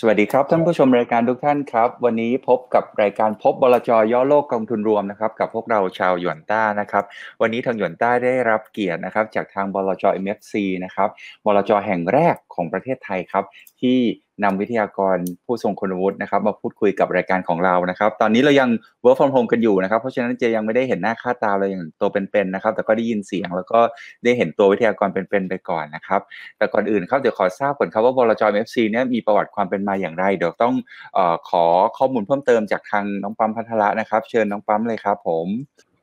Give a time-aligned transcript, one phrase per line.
[0.00, 7.04] สวัสดีครับท่านผู้ชมรายการทุกท่านครับ วันนี้พบกับรายการพบบลจย่อโลกกองทุนรวมนะครับ กับพวกเราชาวหยวนต้านะครับ
[7.40, 11.08] วันนี้ทางหยวนต้าได้รับเกียรตินะครับ จากทางบลจ MFC นะครับ
[11.44, 13.44] บลจแห่งแรกของประเทศไทยครับ
[13.80, 13.98] ที่
[14.44, 15.16] นำวิทยากร
[15.46, 18.68] ผู้ทรงคุณวุฒินะครับ มาพูดคุยกับรายการของเรานะครับ ตอนนี้เรายัง
[19.04, 23.80] work from home กันอยู่นะครับ เพราะฉะนั้นเจยังไม่ได้เห็นหน้าค่าตาเราอย่างตัวเป็นๆนะครับ แต่ก็ได้ยินเสียงแล้วก็
[24.24, 26.20] ได้เห็นตัววิทยากรเป็นๆไปก่อนนะครับ
[26.58, 30.74] แต่ก่อนอื่นครับเดี๋ยวขอทราบก่อนครับว่าบลจ MFC เนี่ยมีประวัติความเป็นมาอย่างไร เดี๋ยวต้อง
[31.16, 31.64] ออขอ
[31.98, 35.46] ข้อมูลเพิ่มเติมจากทางน้องปั๊มพัทระนะครับ เชิญน้องปั๊มเลยครับ ผม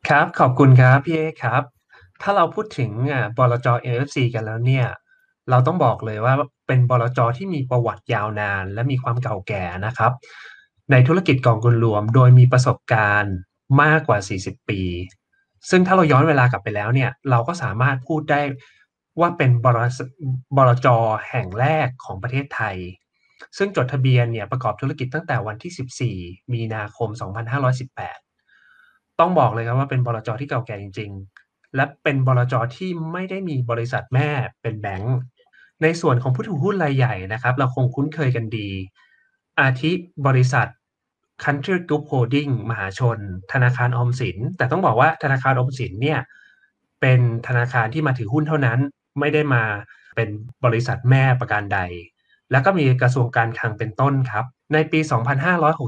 [0.10, 1.64] ครับขอบคุณครับพี่เอครับ
[2.22, 4.86] ถ้าเราพูดถึงอ่าบลจ NFC กันแล้วเนี่ย
[5.50, 6.34] เราต้องบอกเลยว่า
[6.68, 10.12] เป็นบลจที่มีประวัติยาวนาน และมีความเก่าแก่นะครับ
[10.92, 13.36] ในธุรกิจกองทุนรวม โดยมีประสบการณ์
[13.82, 14.82] มากกว่า 40 ปี
[15.70, 18.42] ซึ่งถ้าเราย้อนเวลากลับไปแล้วเนี่ย เราก็สามารถพูดได้
[19.20, 19.80] ว่าเป็นบล
[20.58, 20.88] บลจ
[21.30, 22.78] แห่งแรกของประเทศไทย
[23.58, 27.10] ซึ่งจดทะเบียนเนี่ยประกอบธุรกิจตั้งแต่วันที่ 14 มีนาคม
[28.36, 31.12] 2518 ต้องบอกเลยครับว่าเป็นบลจที่เก่าแก่จริง
[31.44, 34.30] ๆ และเป็นบลจที่ไม่ได้มีบริษัทแม่
[34.62, 35.18] เป็นแบงก์
[35.84, 38.70] ในส่วนของผู้ถือหุ้นรายใหญ่นะครับ เราคงคุ้นเคยกันดี
[39.60, 39.92] อาทิ
[40.28, 40.68] บริษัท
[41.44, 43.18] Country Group Holding มหาชน
[43.54, 46.20] ธนาคารออมสิน แต่ต้องบอกว่าธนาคารออมสินเนี่ย
[47.02, 48.80] เป็นธนาคารที่มาถือหุ้นเท่านั้น
[49.20, 49.64] ไม่ได้มา
[50.16, 50.30] เป็น
[50.66, 51.80] บริษัทแม่ประการใด
[52.52, 55.00] แล้วก็มีกระทรวงการคลังเป็นต้นครับ ในปี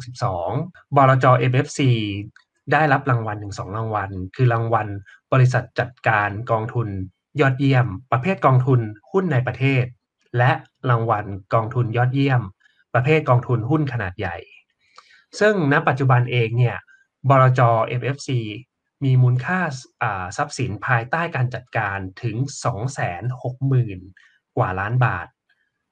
[0.03, 1.79] 2562 บลจ MFC
[2.71, 4.87] ได้รับรางวัลถึงสองรางวัล คือรางวัล
[5.33, 6.87] บริษัทจัดการกองทุน
[7.39, 8.79] ยอดเยี่ยม ประเภทกองทุน
[9.11, 9.85] หุ้นในประเทศ
[10.37, 10.51] และ
[10.89, 12.41] รางวัลกองทุนยอดเยี่ยม
[12.93, 14.37] ประเภทกองทุนหุ้นขนาดใหญ่
[15.39, 16.77] ซึ่งณปัจจุบันเองเนี่ย
[17.29, 17.61] บลจ
[17.99, 18.29] MFC
[19.03, 19.59] มีมูลค่า
[20.37, 22.35] ทรัพย์สินภายใต้การจัดการถึง
[23.61, 25.27] 260,000 กว่าล้านบาท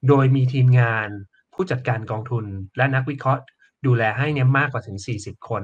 [0.07, 1.09] โดยมีทีมงาน
[1.53, 2.45] ผู้จัดการกองทุน
[2.77, 3.41] และนักวิเคราะห์
[3.85, 5.63] ดูแลให้เนี่ยมากกว่าถึง 40 คน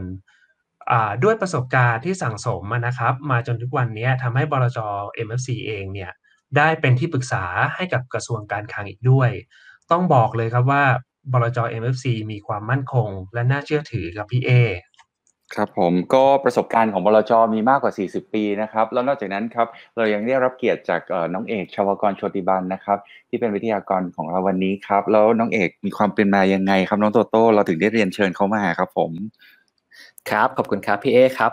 [1.24, 4.80] ด้วยประสบการณ์ที่สั่งสมมานะครับ มาจนทุกวันนี้ทำให้บลจ
[5.26, 6.12] MFC เองเนี่ย
[6.58, 7.44] ได้เป็นที่ปรึกษา
[7.76, 9.30] ให้กับกระทรวงการคลังอีกด้วย
[9.92, 10.84] ต้องบอกเลยครับว่า
[11.32, 14.52] บลจ MFC มีความมั่นคง และน่าเชื่อถือครับพี่เอ
[15.56, 21.02] ครับผมก็ประสบการณ์ของบลจมีมากกว่า 40 ปีนะครับแล้วนอกจากนั้นครับเรายังได้รับเกียรติจาก
[21.34, 22.98] น้องเอกชาวกรโชติบันนะครับ
[23.30, 29.12] ที่เป็นวิทยากรของเราวันนี้ครับ แล้วน้องเอกมีความเป็นมายังไงครับน้องโตโต้เราถึงได้เรียนเชิญเขามาครับผม
[30.30, 31.52] ครับขอบคุณครับพี่เอครับ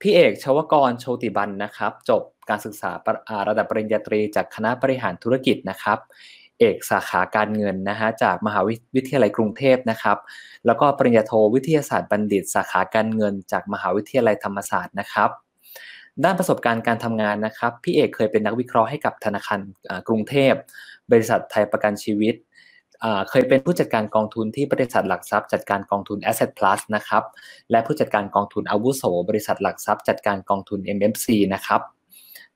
[0.00, 5.98] พี่เอกชวกรโชติบันนะครับ จบการศึกษารอ่าระดับปริญญาตรี จากคณะบริหารธุรกิจนะครับ
[6.60, 8.60] เอกสาขาการเงินนะฮะจากมหา
[8.96, 10.18] วิทยาลัยกรุงเทพนะครับ
[10.66, 15.30] แล้วก็ปริญญาโทวิทยาศาสตร์บัณฑิต สาขาการเงิน จากมหาวิทยาลัยธรรมศาสตร์นะครับ
[16.24, 19.60] ด้านประสบการณ์การทำงานนะครับ พี่เอกเคยเป็นนักวิเคราะห์ให้กับธนาคาร
[20.08, 20.52] กรุงเทพ
[21.10, 22.34] บริษัทไทยประกันชีวิต
[23.30, 27.22] เคยเป็นผู้จัดการกองทุนที่บริษัทหลักทรัพย์จัดการกองทุน Asset Plus นะครับ
[27.70, 31.80] และผู้จัดการกองทุนอาวุโส บริษัทหลักทรัพย์จัดการกองทุน MMC นะครับ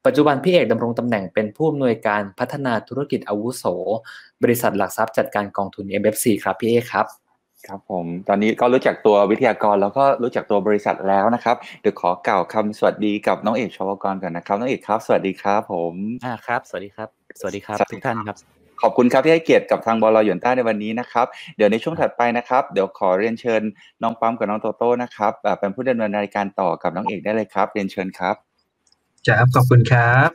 [0.06, 3.64] ปัจจุบันพี่เอกดำรงตำแหน่งเป็นผู้อำนวยการพัฒนาธุรกิจอาวุโส
[4.42, 7.06] บริษัทหลักทรัพย์จัดการกองทุน MFC ครับพี่เอกครับ
[7.66, 17.08] ครับผมตอนนี้ก็รู้จักตัววิทยากรแล้วก็รู้จักตัวบริษัทแล้วนะครับเดี๋ยวขอกล่าวคำสวัสดีกับน้องเอกชวกรก่อนนะครับน้องเอกครับ สวัสดีครับผมอ่าครับ สวัสดีครับ
[17.40, 21.26] สวัสดีครับสวัสดีทุกท่านครับ ขอบคุณครับที่ให้เกียรติกับทางบลหยวนต้าในวันนี้นะครับ
[21.56, 23.62] เดี๋ยวในช่วงถัดไปนะครับ เดี๋ยวขอเรียนเชิญ
[24.02, 28.34] น้องปั๊มกับน้องโตโต้นะครับอ่าเป็นผู้ดำเนินรายการต่อกับน้องเอกได้เลยครับ เรียนเชิญครับ
[29.26, 30.30] ครับขอบคุณครับ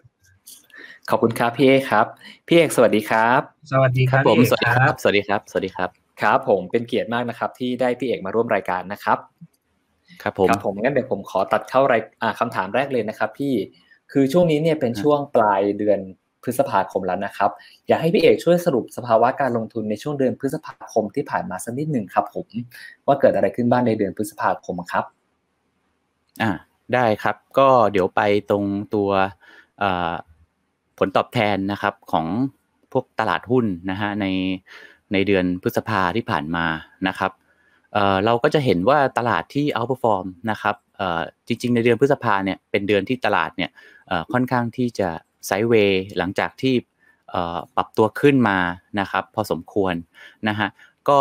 [1.10, 2.06] ขอบคุณครับพี่เอกครับ
[2.48, 3.42] พี่เอกสวัสดีครับ
[3.72, 5.90] สวัสดีครับผมพี่เอกสวัสดีครับ สวัสดีครับ สวัสดีครับ
[6.22, 9.18] ครับ ผมเป็นเกียรติมากนะครับ ที่ได้พี่เอกมาร่วมรายการนะครับ
[10.24, 13.54] ครับผมครับผมงั้นเดี๋ยวผมขอตัดเข้ารายอ่าคำถามแรกเลยนะครับ พี่
[14.12, 16.00] คือช่วงนี้เนี่ยเป็นช่วงปลายเดือน
[16.44, 17.52] พฤษภาคมแล้วนะครับ
[17.88, 22.48] อยากให้พี่เอกช่วยสรุปสภาวะการลงทุนในช่วงเดือนพฤษภาคมที่ผ่านมาสักนิดหนึ่งครับ ผม
[23.08, 25.06] ว่าเกิดอะไรขึ้นบ้างในเดือนพฤษภาคมครับ
[26.42, 26.52] อ่า
[26.94, 28.64] ได้ครับก็เดี๋ยวไปตรง
[28.94, 29.10] ตัว
[30.98, 32.26] ผลตอบแทนนะครับของ
[32.92, 34.26] พวกตลาดหุ้นนะฮะใน
[35.14, 36.66] ในเดือนพฤษภาที่ผ่านมา
[37.08, 37.32] นะครับ
[37.94, 43.70] เออเราก็จะเห็นว่าตลาดที่ outperform นะครับเออจริง ๆ ในเดือนพฤษภาเนี่ยเป็นเดือนที่ตลาดเนี่ย
[44.08, 45.10] เออค่อนข้างที่จะ
[45.46, 46.74] ไซด์เวย์หลังจากที่
[47.76, 48.58] ปรับตัวขึ้นมา
[49.00, 49.94] นะครับพอสมควร
[50.48, 50.70] นะฮะ
[51.10, 51.20] ก็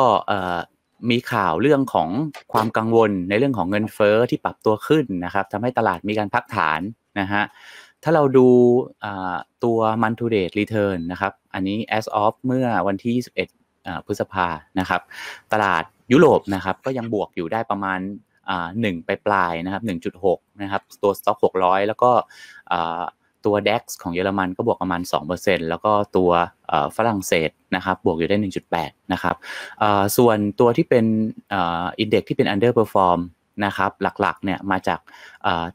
[1.10, 2.08] มีข่าวเรื่องของ
[2.52, 6.80] ความกังวลในเรื่องของเงินเฟ้อที่ปรับตัวขึ้นนะครับทำให้ตลาดมีการพักฐาน
[7.20, 7.42] นะฮะ
[8.02, 8.48] ถ้าเราดู
[9.64, 14.46] ตัว month to date return นะครับอันนี้ as of เมื่อวันที่ 21อ่าพฤษภา
[14.78, 15.00] นะครับ
[15.52, 18.00] ตลาดยุโรปนะครับก็ยังบวกอยู่ได้ประมาณ
[18.80, 19.82] หนึ่งไปปลายนะครับ
[20.22, 22.10] 1.6นะครับตัว stock 600 แล้วก็
[23.44, 25.02] ตัว DAX ของเยอรมันก็บวกประมาณ
[25.34, 26.30] 2%แล้วก็ตัว
[26.96, 28.36] ฝรั่งเศสนะครับบวกอยู่ได้
[28.74, 29.36] 1.8 นะครับ
[30.16, 31.04] ส่วนตัวที่เป็น
[31.48, 33.20] อินเด็กที่เป็น underperform
[33.66, 35.00] นะครับหลักๆเนี่ยมาจาก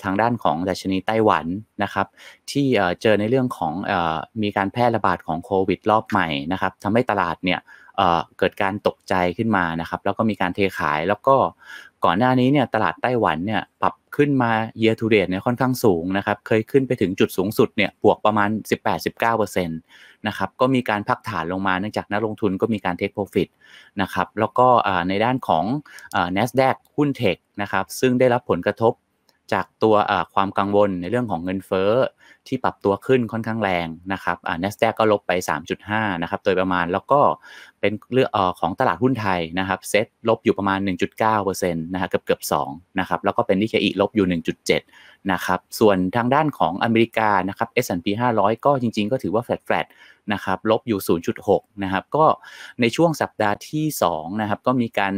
[0.04, 1.46] ทางด้านของดัชนีไต้หวัน
[1.84, 2.08] นะครับ
[2.52, 2.66] ที่
[3.02, 3.74] เจอในเรื่องของ
[4.42, 7.60] มีการแพร่ระบาดของโควิดรอบใหม่นะครับทำให้ตลาดเนี่ย
[8.38, 11.36] เกิดการตกใจขึ้นมานะครับแล้วก็มีการเทขายแล้วก็
[12.06, 14.52] ก่อนหน้านี้เนี่ยตลาดไต้หวันเนี่ยปรับ ขึ้นมา
[14.82, 18.50] year to date เนี่ยค่อนข้างสูงนะครับเคยขึ้นไปถึงจุดสูงสุดเนี่ยบวกประมาณ
[19.28, 23.50] 18-19%นะครับก็มีการพักฐานลงมาเนื่องจากนักลงทุนก็มีการ take profit
[24.02, 24.68] นะครับแล้วก็
[25.10, 25.66] ในด้านของ
[26.36, 28.94] NASDAQ หุ้นเทคนะครับซึ่งได้รับผลกระทบ
[29.54, 29.96] จากตัว
[30.34, 31.92] ความกังวลในเรื่องของเงินเฟ้อ
[32.48, 35.32] ที่ปรับตัวขึ้นค่อนข้างแรงนะครับอ่า NASDAQ ก็ลบไป
[35.78, 37.20] 3.5 นะครับโดยประมาณแล้วก็
[37.80, 40.80] เป็นเรื่องของตลาดหุ้นไทยนะครับเซ็ตลบอยู่ประมาณ
[41.26, 44.42] 1.9%นะฮะเกือบเกือบ2นะครับแล้วก็เป็นนิเคอีลบอยู่
[44.78, 48.08] 1.7นะครับส่วนทางด้านของอเมริกานะครับ S&P
[48.38, 51.00] 500 ก็จริง ๆ ก็ถือว่าแฟลตๆนะครับลบอยู่
[51.42, 52.26] 0.6นะครับก็
[52.82, 55.14] ในช่วงสัปดาห์ที่2นะครับก็มีการ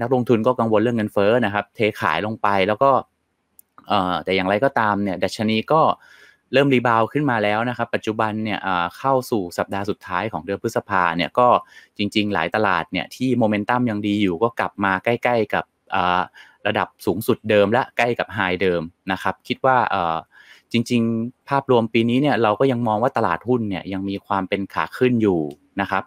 [0.00, 2.90] นักลงทุนก็กังวลเรื่องเงินเฟ้อนะครับเทขายลงไปแล้วก็
[4.24, 5.82] แต่อย่างไรก็ตามเนี่ยดัชนีก็
[6.52, 8.60] เริ่มรีบาวขึ้นมาแล้วนะครับ ปัจจุบันเนี่ย
[8.98, 11.48] เข้าสู่สัปดาห์สุดท้ายของเดือนพฤษภาเนี่ยก็
[11.98, 15.64] จริง ๆ หลายตลาดเนี่ยที่โมเมนตัมยังดีอยู่ก็กลับมาใกล้ ๆ กับ
[16.66, 18.82] ระดับสูงสุดเดิมและใกล้กับไฮเดิม
[19.12, 19.76] นะครับคิดว่า
[20.72, 25.40] จริง ๆ ภาพรวมปีนี้เนี่ยเราก็ยังมองว่าตลาดหุ้นเนี่ยยังมีความเป็นขาขึ้นอยู่
[25.80, 26.02] นะครับ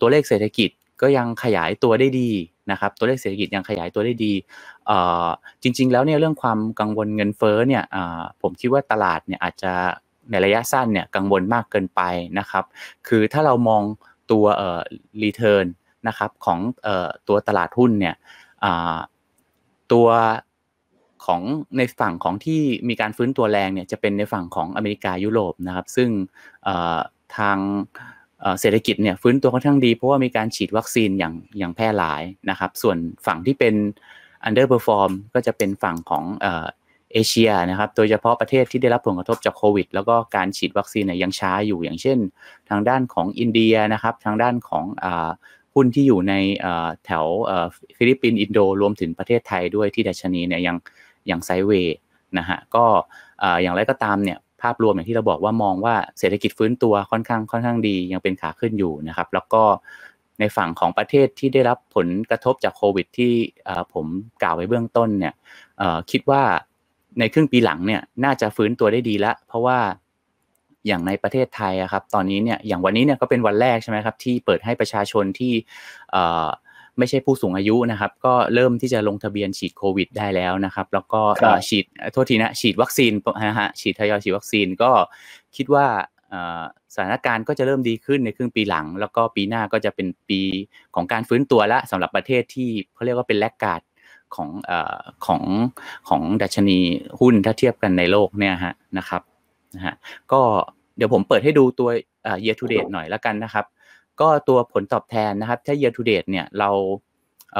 [0.00, 0.70] ตัวเลขเศรษฐกิจ
[1.02, 2.30] ก็ยังขยายตัวได้ดี
[2.70, 4.32] นะครับตัวเลขเศรษฐกิจยังขยายตัวได้ดี
[5.62, 7.84] จริง ๆ แล้วเนี่ยเรื่องความกังวลเงินเฟ้อเนี่ย
[8.42, 9.72] ผมคิดว่าตลาดเนี่ยอาจจะ
[10.30, 12.00] ในระยะสั้นเนี่ยกังวลมากเกินไป
[12.38, 12.64] นะครับ
[13.08, 13.82] คือถ้าเรามอง
[14.30, 14.80] ตัวเอ่อ
[15.22, 15.66] รีเทิร์น
[16.08, 18.14] นะครับของเอ่อตัวตลาดหุ้นเนี่ย
[19.92, 20.08] ตัว
[21.24, 21.42] ของ
[21.76, 26.08] ในฝั่งของที่มีการฟื้นตัวแรงเนี่ยจะเป็นในฝั่งของอเมริกายุโรปนะครับ ซึ่ง
[27.36, 27.58] ทาง
[28.60, 32.96] เศรษฐกิจเนี่ยฟื้นตัวค่อนข้างดีเพราะว่ามีการฉีดวัคซีนอย่างอย่างแพร่หลายนะครับ ส่วน
[33.26, 33.74] ฝั่งที่เป็น
[34.48, 36.24] underperform ก็จะเป็นฝั่งของ
[37.12, 42.18] เอเชียนะครับ โดยเฉพาะประเทศที่ได้รับผลกระทบจากโควิด แล้วก็การฉีดวัคซีนเนี่ยยังช้าอยู่ อย่างเช่น
[42.70, 44.84] ทางด้านของอินเดียนะครับ ทางด้านของ
[45.74, 46.34] หุ้นที่อยู่ใน
[47.04, 47.26] แถว
[47.96, 50.76] ฟิลิปปินส์อินโดรวมถึงประเทศไทยด้วยที่ดัชนีเนี่ยยัง
[51.30, 51.96] ยัง sideway
[52.38, 52.84] นะฮะ ก็
[53.62, 59.62] อย่างไรก็ตามเนี่ยภาพรวมอย่างที่เราบอกว่ามองว่าเศรษฐกิจฟื้นตัวค่อนข้างค่อนข้างดียังเป็นขาขึ้นอยู่นะครับ แล้วก็
[60.42, 63.32] ในฝั่งของประเทศที่ได้รับผลกระทบจากโควิด ที่
[63.94, 64.06] ผม
[64.42, 65.34] กล่าวไว้เบื้องต้นเนี่ย
[66.10, 66.42] คิดว่า
[67.18, 69.78] ในครึ่งปีหลังเนี่ยน่าจะฟื้นตัวได้ดีล้วเพราะว่า
[70.86, 75.52] อย่างในประเทศไทยครับ ตอนนี้เนี่ยอย่างวันนี้เนี่ยก็เป็นวันแรกใช่ไหมครับ ที่เปิดให้ประชาชนที่
[76.98, 81.20] ไม่ใช่ผู้สูงอายุนะครับ ก็เริ่มที่จะลงทะเบียนฉีดโควิด ได้แล้วนะครับ แล้วก็
[81.68, 83.12] ฉีดโทษทีนะฉีดวัคซีน
[83.46, 84.90] นะฮะฉีดทยอยฉีดวัคซีนก็
[85.56, 85.86] คิดว่า
[86.94, 90.40] สถานการณ์ก็จะเริ่มดีขึ้นในครึ่งปีหลัง แล้วก็ปีหน้าก็จะเป็นปี
[90.94, 93.80] ของการฟื้นตัวละสำหรับประเทศที่เขาเรียกว่าเป็นแลกกาด
[94.34, 94.48] ของ
[95.26, 95.42] ของ
[96.08, 96.78] ของดัชนี
[97.20, 99.22] หุ้นถ้าเทียบกันในโลกเนี่ยฮะนะครับ
[99.74, 99.94] นะฮะ
[100.32, 100.40] ก็
[100.96, 101.88] เดี๋ยวผมเปิดให้ดูตัว
[102.44, 103.66] year to date หน่อยแล้วกันนะครับ
[104.20, 106.70] ก็ตัวผลตอบแทนนะครับ ถ้า year to date เนี่ยเรา
[107.54, 107.56] เ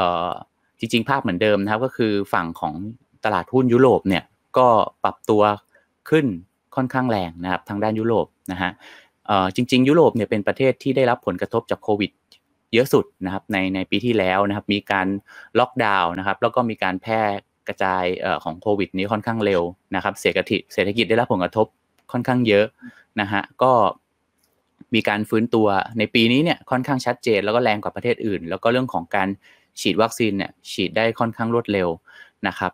[0.81, 2.75] จริงๆ ภาพเหมือนเดิมนะครับ ก็คือฝั่งของ
[3.25, 4.25] ตลาดหุ้นยุโรปเนี่ย
[4.59, 4.69] ก็
[5.05, 5.43] ปรับตัว
[6.11, 6.27] ขึ้น
[6.77, 8.71] ค่อนข้างแรงนะครับ ทางด้านยุโรป นะฮะ
[9.27, 12.11] เอ่อจริง ๆ ยุโรปเนี่ยเป็นประเทศที่ได้รับผลกระทบจากโควิด
[12.75, 15.07] เยอะสุดนะครับในในปีที่แล้วนะครับมีการ
[15.59, 17.21] ล็อกดาวน์นะครับแล้วก็มีการแพร่
[17.69, 19.63] กระจายออของโควิด นี้ค่อนข้างเร็ว
[19.95, 21.67] นะครับเศรษฐกิจเศรษฐกิจได้รับผลกระทบ
[22.13, 22.67] ค่อนข้างเยอะ
[23.21, 23.73] นะฮะก็
[24.95, 25.67] มีการฟื้นตัว
[25.99, 29.29] ในปีนี้เนี่ยค่อนข้างชัดเจน แล้วก็แรงกว่าประเทศอื่น แล้วก็เรื่องของการ
[29.81, 31.89] ฉีดวัคซีนเนี่ยฉีดได้ค่อนข้างรวดเร็ว
[32.49, 32.73] นะครับ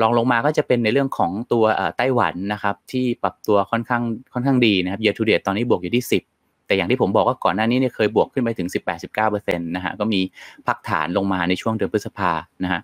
[0.00, 1.64] ลองลงมาก็จะเป็นในเรื่องของตัว
[1.96, 4.02] ไต้หวันนะครับที่ปรับตัวค่อนข้าง
[4.32, 8.68] ค่อนข้างดีนะครับเย a r to date ตอนนี้บวกอยู่ที่ 10 แต่อย่างที่ผมบอกว่าก่อนหน้านี้เนี่ยเคยบวกขึ้นไปถึง
[9.16, 10.20] 18-19%นะฮะก็มี
[10.66, 12.80] พักฐานลงมาในช่วงเดือนพฤษภานะฮะ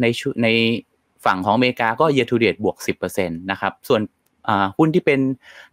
[0.00, 0.06] ใน
[0.42, 0.48] ใน
[1.24, 2.76] ฝั่งของอเมริกาก็ year to date บวก
[3.08, 4.00] 10%นะครับส่วน
[4.78, 5.20] หุ้นที่เป็น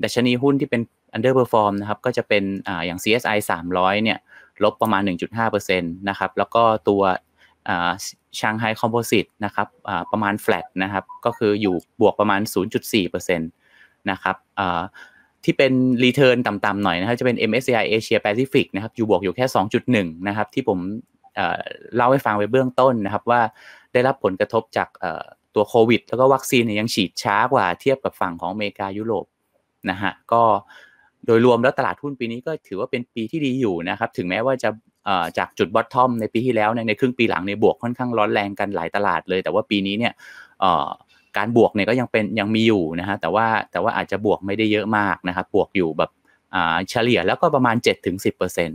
[0.04, 0.82] ดัชนีหุ้นที่เป็น
[1.16, 3.38] underperform นะครับก็จะเป็นออย่าง CSI
[3.72, 4.18] 300 เนี่ย
[4.64, 5.02] ลบประมาณ
[5.46, 7.02] 1.5%นะครับแล้วก็ตัว
[8.39, 9.67] ช่างไฮคอมโพสิตนะครับ
[10.12, 12.41] ประมาณ flat นะครับก็คืออยู่บวกประมาณ
[12.89, 14.36] 0.4%นะครับ
[15.43, 19.45] ที่เป็นรีเทิร์นต่ำๆหน่อยนะครับจะเป็น MSCI Asia Pacific นะครับอยู่บวกอยู่แค่
[19.86, 20.79] 2.1 นะครับที่ผม
[21.95, 23.41] เล่าให้ฟังไปเบื้องต้นนะครับว่า
[23.93, 24.89] ได้รับผลกระทบจาก
[25.55, 29.25] ตัวโควิด แล้วก็วัคซีนยังฉีดช้ากว่าเทียบกับฝั่งของอเมริกายุโรป
[29.89, 30.41] นะฮะก็
[31.25, 34.69] โดยรวมแล้วตลาดหุ้นปีนี้ก็ถือว่าเป็นปีที่ดีอยู่นะครับ ถึงแม้ว่าจะ
[35.38, 40.14] จากจุดบอททอมในปีที่แล้วในครึ่งปีหลังในบวกค่อนข้างร้อนแรงกันหลายตลาดเลย แต่ว่าปีนี้เนี่ย
[41.38, 46.12] การบวกเนี่ยก็ยังเป็นยังมีอยู่นะฮะแต่ว่าแต่ว่าอาจจะบวกไม่ได้เยอะมากนะครับบวกอยู่แบบ
[46.90, 47.76] เฉลี่ยแล้วก็ประมาณ
[48.24, 48.72] 7-10%น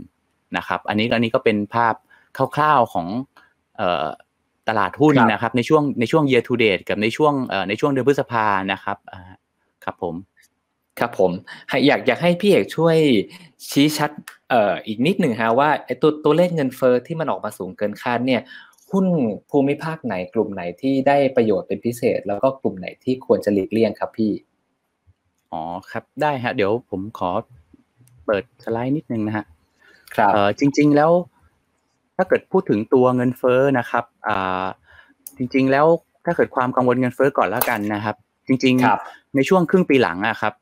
[0.59, 1.95] ะครับอันนี้อันนี้ก็เป็นภาพ
[2.55, 3.07] คร่าวๆของ
[4.69, 7.33] ตลาดหุ้นนะครับในช่วงในช่วง year to date กับในช่วง
[7.69, 8.97] ในช่วงเดือนพฤษภานะครับ
[9.83, 10.15] ครับผม
[11.01, 11.31] ครับผม
[11.87, 12.97] อยากอยากให้พี่เอกช่วย
[13.71, 14.11] ชี้ชัด
[14.49, 18.41] เอ่ออีกนิดหนึ่งฮะว่าไอ้ตัวตัวเลขเงินเฟอ้อที่มันออกมาสูงเกินคาดเนี่ย
[18.91, 19.05] หุ้น
[19.51, 24.31] ภูมิภาคไหนกลุ่มไหนที่ได้ประโยชน์เป็นพิเศษ แล้วก็กลุ่มไหนที่ควรจะหลีกเลี่ยงครับพี่
[25.51, 27.29] อ๋อครับได้ฮะเดี๋ยวผมขอ
[28.25, 29.45] เปิดสไลด์นิดนึงนะฮะ
[30.15, 31.11] ครับเอ่อจริง ๆแล้ว
[32.15, 34.65] ถ้าเกิดพูดถึงตัวเงินเฟ้อนะครับอ่า
[35.37, 35.85] จริง ๆ แล้ว
[36.25, 38.15] ถ้าเกิดความกังวลเงินเฟ้อก่อนแล้วกันนะครับ
[38.47, 40.53] จริง ๆ ในช่วงครึ่งปีหลังอะครับ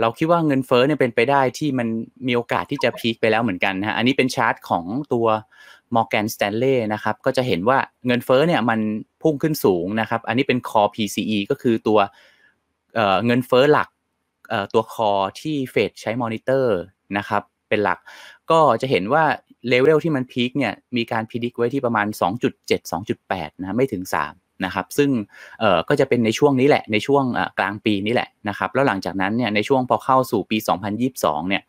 [0.00, 1.88] เราคิดว่าเงินเฟ้อเนี่ยเป็นไปได้ที่มัน
[2.26, 5.26] มีโอกาสที่จะพีคไปแล้วเหมือนกันนะฮะอันนี้เป็นชาร์ตของตัว
[5.94, 8.80] Morgan Stanley นะครับก็จะเห็นว่าเงินเฟ้อเนี่ยมัน
[9.22, 11.98] พุ่งขึ้นสูงนะครับ อันนี้เป็น core PCE ก็คือตัว
[13.26, 13.88] เงินเฟ้อหลัก
[14.72, 16.76] ตัว core ที่เฟดใช้มอนิเตอร์
[17.18, 17.98] นะครับเป็นหลัก
[18.50, 19.24] ก็จะเห็นว่า
[19.68, 22.06] เลเวลที่มัน peak เนี่ยมีการ project ไว้ที่ประมาณ
[22.50, 25.10] 2.7 2.8นะไม่ถึง 3 นะครับซึ่ง
[25.88, 27.24] ก็จะเป็นในช่วงนี้แหละในช่วง
[27.58, 30.56] กลางปีนี้แหละนะครับแล้วหลังจากนั้นเนี่ยในช่วงพอเข้าสู่ปี
[31.02, 31.62] 2022 เนี่ย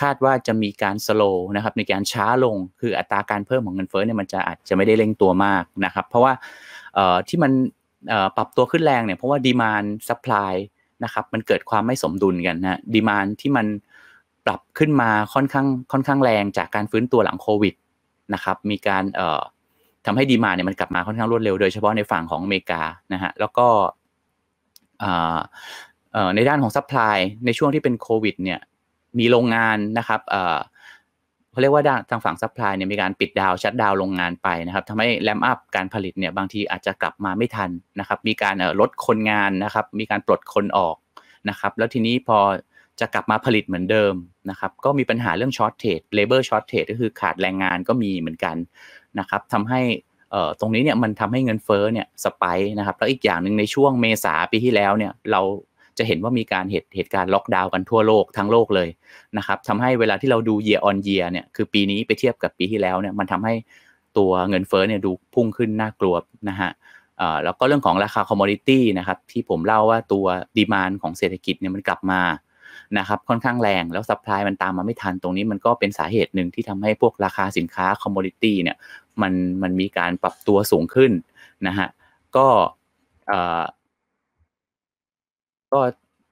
[0.00, 1.22] คาดว่าจะมีการ slow
[1.56, 6.32] นะครับในการช้าลงคืออัตราการเพิ่มของเงินเฟ้อเนี่ยมันจะอาจจะไม่ได้เร่งตัวมากนะครับเพราะว่า
[7.28, 7.52] ที่มัน
[8.36, 10.52] ปรับตัวขึ้นแรงเนี่ยเพราะว่า demand supply
[11.04, 13.66] นะครับมันเกิดความไม่สมดุลกันนะ demand ที่มัน
[14.46, 17.74] ปรับขึ้นมาค่อนข้างค่อนข้างแรงจากการฟื้นตัวหลังโควิด
[18.34, 19.04] นะครับมีการ
[20.06, 23.66] ทำให้ demand เนี่ยมันกลับมาค่อนข้างรวดเร็วโดยเฉพาะในฝั่งของอเมริกานะฮะแล้วก็
[26.34, 28.60] ในด้านของ supply ในช่วงที่เป็นโควิดเนี่ย
[29.18, 30.20] มีโรงงานนะครับ
[31.50, 40.96] เขาเรียกว่าทางฝั่ง supply เนี่ยมีการปิด down shutdown โรงงานไปนะครับทำให้ ramp up การผลิตเนี่ยบางทีอาจจะกลับมาไม่ทันนะครับ มีการลดคนงานนะครับ มีการปลดคนออก
[41.48, 42.38] นะครับ แล้วทีนี้พอ
[43.00, 44.14] จะกลับมาผลิตเหมือนเดิม
[44.50, 48.56] นะครับก็มีปัญหาเรื่อง shortage labor shortage ก็คือขาดแรงงานก็มีเหมือนกัน
[49.18, 49.80] นะครับทำให้
[50.60, 52.44] ตรงนี้เนี่ยมันทำให้เงินเฟ้อเนี่ย spike
[52.78, 55.42] นะครับแล้วอีกอย่างหนึ่งในช่วงเมษาปีที่แล้วเนี่ยเรา
[55.98, 58.88] จะเห็นว่ามีการเหตุเหตุการณ์ล็อกดาวน์กันทั่วโลกทั้งโลกเลย
[59.38, 63.54] นะครับทำให้เวลาที่เราดู year on year เนี่ยคือปีนี้ไปเทียบกับปีที่แล้วเนี่ยมันทำให้
[64.18, 66.14] ตัวเงินเฟ้อเนี่ยดูพุ่งขึ้นน่ากลัว
[66.48, 66.70] นะฮะ
[67.44, 70.26] แล้วก็เรื่องของราคา commodity นะครับที่ผมเล่าว่าตัว
[70.56, 72.20] demand ของเศรษฐกิจเนี่ยมันกลับมา
[72.98, 78.76] นะครับค่อนข้างแรงแล้ว supply มันตามมาไม่ทันตรงนี้มันก็เป็นสาเหตุหนึ่งที่ทำให้พวกราคาสินค้า commodity เนี่ย
[79.22, 81.12] มันมันมีการปรับตัวสูงขึ้น
[81.66, 81.88] นะฮะ
[82.36, 82.46] ก็
[83.26, 83.64] เอ่อ
[85.72, 85.80] ก็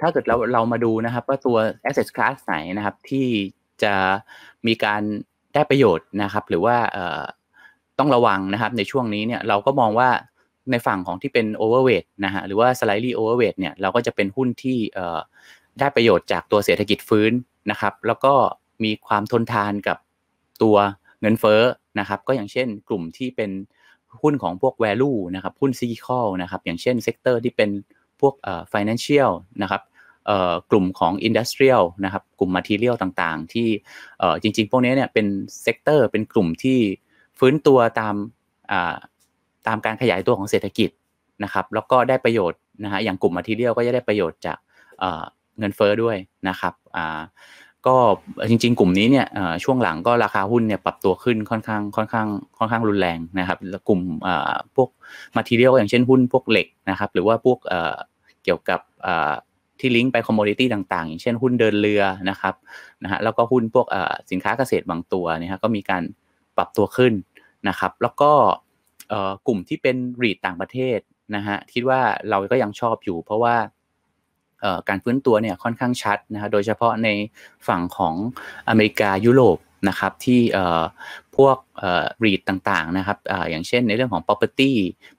[0.01, 1.57] ถ้าเกิดเราเรามาดูนะครับ ว่าตัว
[1.89, 3.27] asset class ไหนนะครับ ที่
[3.83, 3.95] จะ
[4.67, 5.03] มีการ
[5.55, 7.23] ได้ประโยชน์นะครับ หรือว่าเอ่อ
[7.99, 10.11] ต้องระวังนะครับ ในช่วงนี้เนี่ยเราก็มองว่า
[10.71, 15.21] ในฝั่งของที่เป็น overweight นะฮะหรือว่า slightly overweight เนี่ยเราก็จะเป็นหุ้นที่เอ่อ
[15.79, 17.33] ได้ประโยชน์จากตัวเศรษฐกิจฟื้น
[17.71, 18.35] นะครับ แล้วก็
[18.85, 19.99] มีความทนทานกับ
[20.63, 20.77] ตัว
[21.21, 21.63] เงินเฟ้อ
[22.01, 23.51] นะครับ ก็อย่างเช่นกลุ่มที่เป็น
[24.23, 27.71] หุ้นของพวก value นะครับหุ้น cyclical นะครับ อย่างเช่น sector ที่เป็น
[28.21, 29.31] พวกเอ่อ financial
[29.63, 29.83] นะครับ
[30.27, 33.69] เอ่อกลุ่มของ industrial นะครับ กลุ่ม material ต่างๆ ที่
[34.19, 35.27] เอ่อจริง ๆ พวกนี้เนี่ยเป็น
[35.63, 36.79] เซกเตอร์เป็นกลุ่มที่
[37.39, 38.15] ฟื้นตัวตาม
[38.73, 38.97] อ่า
[39.67, 40.91] ตามการขยายตัวของเศรษฐกิจ
[41.45, 44.59] นะครับ แล้วก็ได้ประโยชน์นะฮะอย่างกลุ่ม material ก็จะได้ประโยชน์จาก
[45.59, 46.17] เงินเฟอ้อด้วย
[46.49, 47.21] นะครับอ่า
[47.87, 47.97] ก็
[48.49, 49.27] จริง ๆ กลุ่มนี้เนี่ย
[49.65, 54.01] ช่วงหลังก็ราคาหุ้นเนี่ยปรับตัวขึ้นค่อนข้างค่อนข้างค่อนข้างรุนแรงนะครับแล้วกลุ่ม
[54.77, 54.89] พวก
[55.37, 57.59] material อย่างเช่นหุ้นพวกเหล็กนะครับหรือว่าพวก
[58.45, 58.81] เกี่ยวกับ
[59.81, 62.55] ที่ลิงก์ไป commodity ต่างๆ อย่างเช่นหุ้นเดินเรือนะครับ
[63.03, 63.87] นะฮะแล้วก็หุ้นพวก
[64.31, 66.03] สินค้าเกษตรบางตัวเนี่ยก็มีการ
[66.57, 67.13] ปรับตัวขึ้น
[67.69, 68.33] นะครับ แล้วก็
[69.47, 70.99] กลุ่มที่เป็น REIT ต่างประเทศ
[71.37, 72.01] นะฮะคิดว่า
[72.31, 73.57] เราก็ยังชอบอยู่ เพราะว่า
[74.89, 77.09] การฟื้นตัวเนี่ยค่อนข้างชัดนะฮะโดยเฉพาะใน
[77.69, 78.15] ฝั่งของ
[78.69, 80.41] อเมริกายุโรปนะครับที่
[81.37, 81.57] พวก
[82.25, 83.19] รีดต่างๆนะครับ
[83.51, 84.73] อย่างเช่นในเรื่องของ property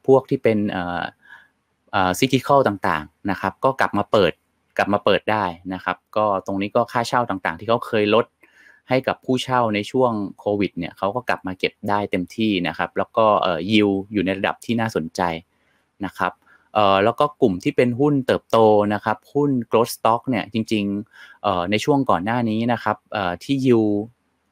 [0.07, 0.57] พวกที่เป็น
[2.19, 4.33] ซิกิคอลต่างๆนะครับก็กลับมาเปิด
[4.77, 8.25] กลับมาเปิดได้นะครับก็ตรงนี้ก็ค่าเช่าต่างๆ ที่เขาเคยลด
[8.89, 13.25] ให้กับผู้เช่าในช่วงโควิดเนี่ยเขาก็กลับมาเก็บได้เต็มที่นะครับแล้วก็
[13.71, 15.21] ยิวอยู่ในระดับที่น่าสนใจ
[16.05, 16.31] นะครับ
[16.73, 18.57] เอ่อแล้วก็กลุ่มที่เป็นหุ้นเติบโต
[18.93, 23.81] นะครับ หุ้น growth stock เนี่ยจริงๆเอ่อในช่วงก่อนหน้านี้นะครับเอ่อที่ยู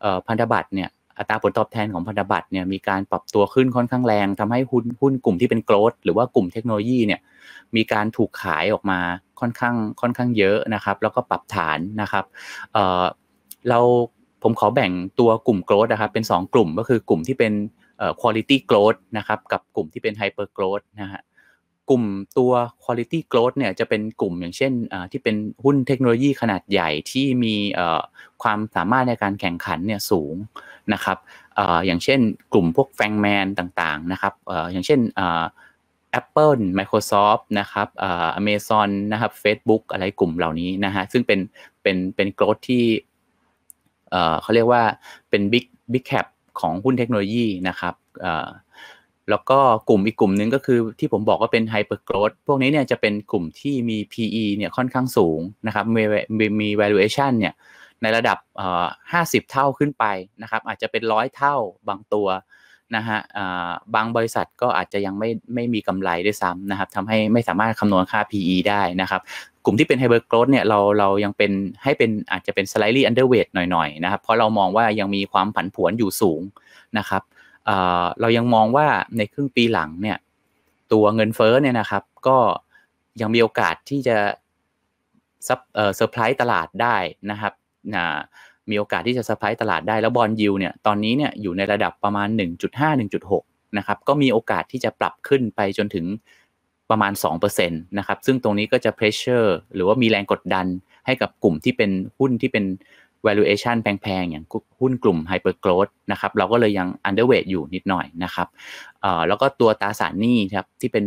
[0.02, 7.22] เอ่อพันธบัตรเนี่ยอัตราผลตอบแทนของพันธบัตรเนี่ยมีการปรับตัวขึ้นค่อนข้างแรงทำให้หุ้นหุ้นกลุ่มที่เป็น growth หรือว่ากลุ่มเทคโนโลยีเนี่ย
[7.76, 9.00] มีการถูกขายออกมา
[9.40, 12.26] ค่อนข้างค่อนข้างเยอะนะครับ แล้วก็ปรับฐานนะครับ
[12.74, 13.04] เอ่อ
[13.70, 13.80] เรา
[14.44, 17.54] ผมขอแบ่งตัวกลุ่ม growth นะครับเป็น 2 กลุ่มก็คือกลุ่มที่เป็น
[17.98, 21.22] เอ่อ quality growth นะครับกับกลุ่มที่เป็น hyper growth นะฮะ
[21.90, 22.04] กลุ่ม
[22.38, 22.52] ตัว
[22.84, 24.72] quality growth เนี่ยจะเป็นกลุ่มอย่างเช่น
[25.12, 27.56] ที่เป็นหุ้นเทคโนโลยีขนาดใหญ่ที่มี
[28.44, 30.36] ความสามารถในการแข่งขันเนี่ยสูง
[30.94, 31.18] นะครับ
[31.86, 32.20] อย่างเช่น
[32.54, 34.34] กลุ่มพวกแฟงแมนต่างๆนะครับ
[34.72, 35.00] อย่างเช่น
[36.20, 41.40] Apple Microsoft นะครับอ่า Amazon นะครับ Facebook อะไรกลุ่มเหล่านี้นะฮะซึ่งเป็น
[41.82, 42.84] เป็นเป็นโกรธที่
[44.42, 44.84] เขาเรียกว่า
[45.30, 46.26] เป็น big big cap
[46.60, 47.94] ของหุ้นเทคโนโลยีนะครับ
[49.30, 56.04] แล้วก็กลุ่มอีกกลุ่มหนึ่งก็คือที่ผมบอกว่าเป็น hyper growth พวกนี้เนี่ยจะเป็นกลุ่มที่มี PE เนี่ยค่อนข้างสูงนะครับมี
[56.62, 57.54] มี valuation เนี่ย
[58.02, 58.38] ในระดับ
[58.94, 60.06] 50เท่าขึ้นไป
[60.42, 61.56] นะครับอาจจะเป็นร้อยเท่า
[61.88, 62.28] บางตัว
[62.96, 63.20] นะฮะ
[63.96, 69.22] บางบริษัทก็อาจจะยังไม่ไม่มีกำไรด้วยซ้ำนะครับทำให้ไม่สามารถคำนวณค่า PE ได้นะครับ
[69.66, 71.52] กลุ่มที่เป็น hyper growth เนี่ยเราเรายังเป็น
[71.84, 76.42] ให้เป็นอาจจะเป็น slightly underweight หน่อยๆนะครับเพราะเรามองว่ายังมีความผันผวนอยู่สูง
[76.98, 77.22] นะครับ
[78.20, 80.18] เรายังมองว่าในครึ่งปีหลังเนี่ย
[80.94, 82.38] ตัวเงินเฟ้อเนี่ยนะครับ ก็
[83.22, 84.18] ยังมีโอกาสที่จะ
[85.48, 86.98] sur เอ่อเซอร์ไพรส์ตลาดได้
[87.32, 87.54] นะครับ
[87.96, 88.06] นะ
[88.70, 92.28] มีโอกาสที่จะสะพายตลาดได้แล้ว bond yield เนี่ยตอนนี้เนี่ยอยู่ในระดับประมาณ
[92.84, 96.06] 1.5-1.6 นะครับ ก็มีโอกาสที่จะปรับขึ้นไปจนถึง
[96.90, 100.66] ประมาณ 2%นะครับ ซึ่งตรงนี้ก็จะ pressure หรือว่ามีแรงกดดัน
[101.06, 102.66] ให้กับกลุ่มที่เป็นหุ้นที่เป็น
[103.28, 104.46] valuation แพงๆ อย่าง
[104.80, 108.48] หุ้นกลุ่ม hyper growth นะครับเราก็เลยยัง underweight อยู่นิดหน่อยนะครับ
[109.28, 111.06] แล้วก็ตัวตราสารหนี้ครับที่เป็น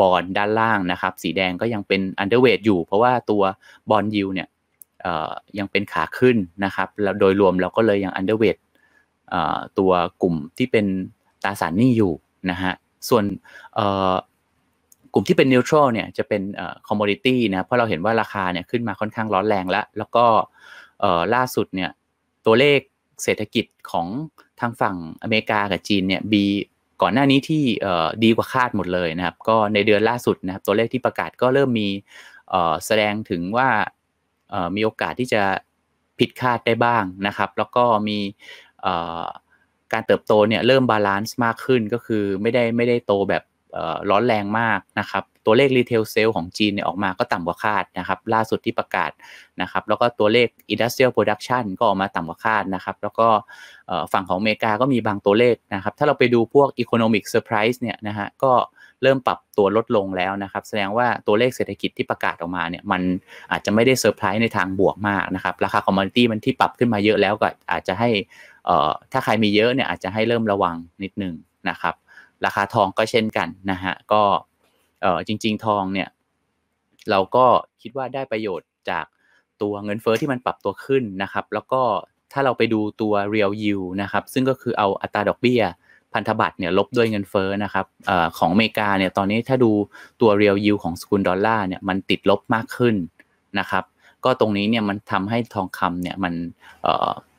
[0.00, 3.42] บอลด้านล่างนะครับ สีแดงก็ยังเป็น underweight อยู่ เพราะว่าตัว
[3.90, 4.48] บอลยูเนี่ย
[5.58, 8.58] ยังเป็นขาขึ้นนะครับแล้วโดยรวมเราก็เลยยัง underweight
[9.78, 9.92] ตัว
[10.22, 10.86] กลุ่มที่เป็น
[11.44, 12.12] ตราสารหนี้อยู่
[12.50, 12.72] นะฮะ
[13.08, 13.24] ส่วน
[15.14, 16.42] กลุ่มที่เป็น neutral เนี่ยจะเป็น
[16.88, 20.24] commodity นะเพราะเราเห็นว่าราคาเนี่ยขึ้นมาค่อนข้างร้อนแรงแล้ว แล้วก็
[21.34, 21.90] ล่าสุดเนี่ย
[22.46, 22.80] ตัวเลข
[23.22, 24.06] เศรษฐกิจของ
[24.60, 26.44] ทางฝั่งอเมริกากับจีนเนี่ยที่
[27.02, 27.64] ก่อนหน้านี้ที่
[28.24, 31.88] ดีกว่าคาดหมดเลยนะครับ ก็ในเดือนล่าสุดนะครับตัวเลขที่ประกาศก็เริ่มมี
[32.86, 33.68] แสดงถึงว่า
[34.76, 35.42] มีโอกาสที่จะ
[36.18, 38.18] ผิดคาดได้บ้างนะครับ แล้วก็มี
[39.92, 43.42] การเติบโตเนี่ยเริ่ม balance มากขึ้นก็คือไม่ได้ไม่ได้โตแบบ
[44.10, 49.10] ร้อนแรงมากนะครับ ตัวเลข retail sales ของจีนเนี่ยออกมาก็ต่ำกว่าคาดนะครับ ล่าสุดที่ประกาศ
[49.62, 53.28] นะครับ แล้วก็ตัวเลข Industrial Production ก็ออกมาต่ำกว่าคาดนะครับ แล้วก็
[54.12, 58.52] ฝั่งของอเมริกาก็มีบางตัวเลขนะครับ ถ้าเราไปดูพวก Economic Surprise เนี่ยนะฮะก็
[59.02, 63.02] เริ่มปรับตัวลดลงแล้วนะครับ แสดงว่าตัวเลขเศรษฐกิจที่ประกาศออกมาเนี่ยมัน
[63.50, 68.10] อาจจะไม่ได้เซอร์ไพรส์ในทางบวกมากนะครับ ราคา commodity มันที่ปรับขึ้นมาเยอะแล้วก็อาจจะให้
[69.12, 71.34] ถ้าใครมีเยอะเนี่ยอาจจะให้เริ่มระวังนิดนึง
[71.68, 71.94] นะครับ
[72.44, 74.22] ราคาทองก็เช่นกันนะฮะก็
[75.26, 76.08] จริง ๆ ทองเนี่ย
[77.10, 77.46] เราก็
[77.82, 79.04] คิดว่าได้ประโยชน์จาก
[79.62, 81.82] ตัวเงินเฟอ้อที่มันปรับตัวขึ้นนะครับ แล้วก็
[82.32, 85.62] ถ้าเราไปดูตัว real yield นะครับ ซึ่งก็คือเอาอัตราดอกเบี้ย
[86.12, 89.70] พันธบัตรเนี่ยลบด้วยเงินเฟ้อนะครับอของอเมริกาเนี่ยตอนนี้ถ้าดู
[90.20, 92.96] ตัว real yield ของสกุลดอลลาร์เนี่ยมันติดลบมากขึ้น
[93.58, 93.84] นะครับ
[94.24, 96.34] ก็ตรงนี้เนี่ยมันทำให้ทองคำเนี่ยมัน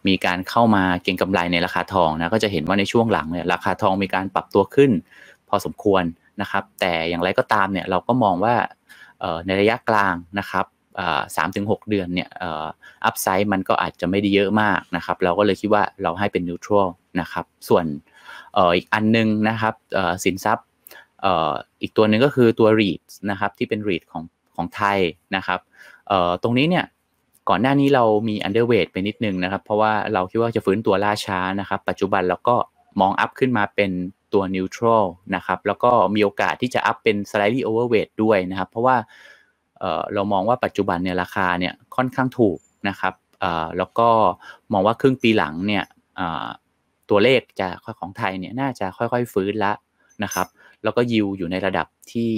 [0.07, 4.91] มีการเข้ามาเก็งกำไรในราคาทองนะก็จะเห็นว่าในช่วงหลังเนี่ยราคาทองมีการปรับตัวขึ้น
[5.49, 6.03] พอสมควร
[6.41, 8.55] นะครับ แต่อย่างไรก็ตามเนี่ยเราก็มองว่า
[9.45, 10.65] ในระยะกลางนะครับ
[11.35, 12.29] สามถึงหกเดือนเนี่ย
[13.05, 16.87] อัพไซด์มันก็อาจจะไม่ได้เยอะมากนะครับ เราก็เลยคิดว่าเราให้เป็นนิวทรัล
[17.21, 17.85] นะครับ ส่วน
[18.75, 19.73] อีกอันนึงนะครับ
[20.23, 20.65] สินทรัพย์
[21.81, 24.23] อีกตัวหนึ่งก็คือตัว REIT นะครับที่เป็น REIT ของ
[24.55, 24.99] ของไทย
[25.35, 25.59] นะครับ
[26.43, 26.85] ตรงนี้เนี่ย
[27.49, 32.55] ก่อนหน้านี้เรามี underweight ไปนิดนึงนะครับ เพราะว่าเราคิดว่าจะฟื้นตัวล่าช้านะครับ ปัจจุบันเราก็
[33.01, 33.91] มองอัพขึ้นมาเป็น
[34.33, 35.05] ตัว neutral
[35.35, 38.95] นะครับ แล้วก็มีโอกาสที่จะอัพเป็น slightly overweight ด้วยนะครับ เพราะว่า
[40.13, 42.57] เรามองว่าปัจจุบันเนี่ยราคาเนี่ยค่อนข้างถูก
[42.89, 43.13] นะครับ
[43.77, 44.09] แล้วก็
[44.71, 45.83] มองว่าครึ่งปีหลังเนี่ย
[47.09, 47.67] ตัวเลขจะ
[47.99, 49.75] ของไทยเนี่ยน่าจะค่อยๆฟื้นล้ว
[50.23, 50.47] นะครับ
[50.83, 52.31] แล้วก็ยิวอยู่ในระดับที่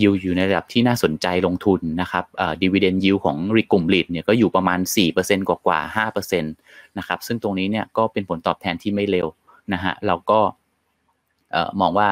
[0.00, 2.24] ยิวอยู่ในระดับที่น่าสนใจลงทุนนะครับ
[2.62, 4.80] ดีเวเดนยิวของริกลุ่มลีดเนี่ยก็อยู่ประมาณ
[5.14, 9.26] 4%กว่ากว่า5%นะครับซึ่งตรงนี้เนี่ยก็เป็นผลตอบแทนที่ไม่เร็ว
[9.72, 10.40] นะฮะเราก็
[11.80, 12.08] มองว่า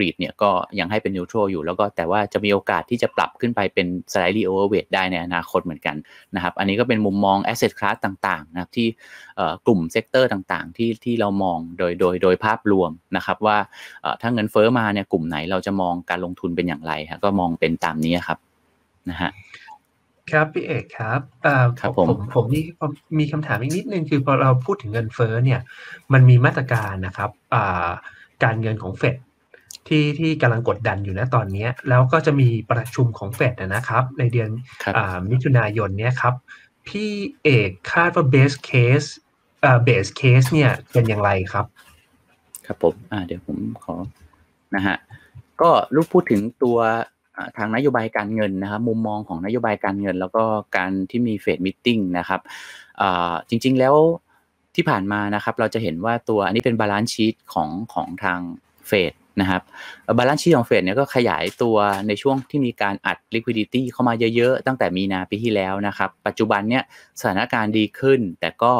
[0.00, 5.96] รีดเนี่ยก็ยังให้เป็นนิวทรัลอยู่ แล้วก็แต่ว่าจะมีโอกาสที่จะปรับขึ้นไปเป็น slightly overweight ได้ในอนาคตเหมือนกัน
[6.34, 8.88] นะครับ อันนี้ก็เป็นมุมมอง asset class ต่างๆนะครับที่
[9.66, 13.56] กลุ่ม sector ต่างๆ ที่ที่เรามองโดยโดยโดยภาพรวมนะครับว่า
[14.20, 16.92] ถ้าเงินเฟ้อมาเนี่ยกลุ่มไหนเราจะมองการลงทุนเป็นอย่างไร
[17.24, 18.38] ก็มองเป็นตามนี้ครับ
[19.10, 19.32] นะฮะ
[20.32, 21.20] ครับพี่เอกครับ
[21.80, 22.60] ครับผมผมมี
[23.18, 25.60] มีคำถามอีกนิดนึงคือพอเราพูดถึงเงินเฟ้อเนี่ย
[26.12, 27.30] มันมีมาตรการนะครับ
[28.44, 29.16] การเงินของเฟด
[29.88, 34.50] ที่ที่กำลังกดดันอยู่นะตอนนี้ แล้วก็จะมีประชุมของเฟดนะครับ ในเดือน
[35.30, 36.34] มิถุนายนเนี้ยครับ
[36.86, 37.10] พี่
[37.44, 39.02] เอกคาดว่า base case
[39.84, 41.66] base case เนี่ยเป็นอย่างไรครับ
[42.66, 43.94] ครับผมอ่าเดี๋ยวผมขอ
[44.74, 44.96] นะฮะ
[45.60, 46.78] ก็รูปพูดถึงตัว
[47.56, 50.44] ทางนโยบายการเงินนะครับมุมมองของนโยบายการเงิน แล้วก็
[50.76, 52.40] การที่มีเฟด meeting นะครับ
[53.48, 53.94] จริง ๆ แล้ว
[54.76, 58.40] ที่ผ่านมานะครับเราจะเห็นว่าตัวอันนี้เป็น balance sheet ของของทาง
[58.88, 59.62] เฟดนะครับ
[60.18, 61.76] balance sheet ของเฟดเนี่ยก็ขยายตัว
[62.08, 66.82] ในช่วงที่มีการอัด liquidity เข้ามาเยอะๆ ตั้งแต่มีนาปีที่แล้วนะครับ ปัจจุบันเนี่ย
[67.20, 68.74] สถานการณ์ดีขึ้น แต่ก็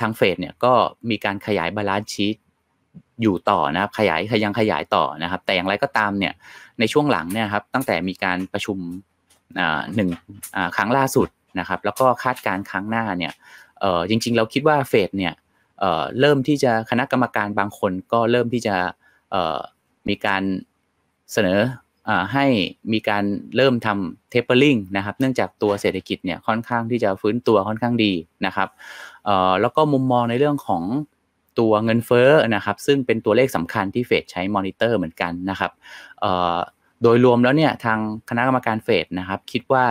[0.00, 0.72] ทางเฟดเนี่ยก็
[1.10, 2.36] มีการขยาย balance sheet
[3.22, 6.32] อยู่ต่อนะครับขยายยังขยายต่อนะครับ แต่อย่างไรก็ตามเนี่ย
[6.80, 8.78] ในช่วงหลังเนี่ยครับตั้งแต่มีการประชุม
[9.94, 10.10] หนึ่ง
[10.76, 11.28] ครั้งล่าสุด
[11.58, 13.32] นะครับ แล้วก็คาดการณ์ครั้งหน้าเนี่ย
[14.08, 15.34] จริง ๆ เราคิดว่าเฟดเนี่ย
[16.20, 18.76] เริ่มที่จะคณะกรรมการบางคนก็เริ่มที่จะ
[20.08, 20.42] มีการ
[21.32, 21.60] เสนอ
[22.32, 22.46] ให้
[22.92, 23.24] มีการ
[23.56, 28.12] เริ่มทำ tapering นะครับ เนื่องจากตัวเศรษฐกิจเนี่ยค่อนข้างที่จะฟื้นตัวค่อนข้างดี
[28.46, 28.68] นะครับ
[29.60, 30.82] แล้วก็มุมมองในเรื่องของ
[31.58, 35.70] ตัวเงินเฟ้อนะครับ ซึ่งเป็นตัวเลขสำคัญที่เฟดใช้มอนิเตอร์เหมือนกันนะครับ
[37.02, 39.84] โดยรวมแล้วเนี่ยทางคณะกรรมการเฟดนะครับ คิดว่า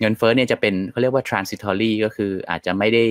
[0.00, 3.04] เงินเฟ้อเนี่ยจะเป็นเขาเรียกว่า transitory ก็คืออาจจะไม่ได้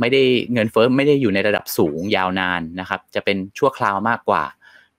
[0.00, 4.44] ไม่ได้เงินเฟ้อไม่ได้อยู่ในระดับสูงยาวนานนะครับ จะเป็นชั่วคราวมากกว่า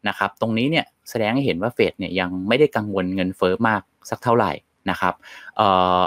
[0.08, 4.52] นะครับ ตรงนี้เนี่ยแสดงให้เห็นว่าเฟดเนี่ยยังไม่ได้กังวลเงินเฟ้อมากสักเท่าไหร่
[4.90, 5.14] นะครับ
[5.58, 5.68] เอ่
[6.00, 6.02] อ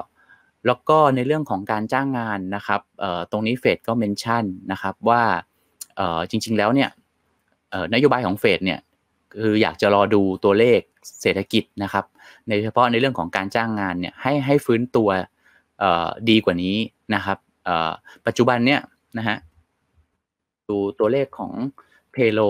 [0.67, 5.23] แล้วก็ในเรื่องของการจ้างงานนะครับเอ่อตรงนี้เฟดก็เมนชั่นนะครับว่า
[5.97, 6.91] เอ่อจริง ๆ แล้วเนี่ย
[7.71, 8.81] เอ่อนโยบายของเฟดเนี่ย
[9.41, 10.81] คืออยากจะรอดูตัวเลข
[11.23, 12.05] เศรษฐกิจนะครับ
[12.49, 15.09] ในเฉพาะในเรื่องของการจ้างงานเนี่ยให้ให้ฟื้นตัว
[16.31, 16.77] ดีกว่านี้
[17.15, 17.39] นะครับ
[18.27, 18.81] ปัจจุบันเนี่ย
[19.19, 19.37] นะฮะ
[20.69, 21.53] ดูตัวเลขของ
[22.13, 22.41] เพโล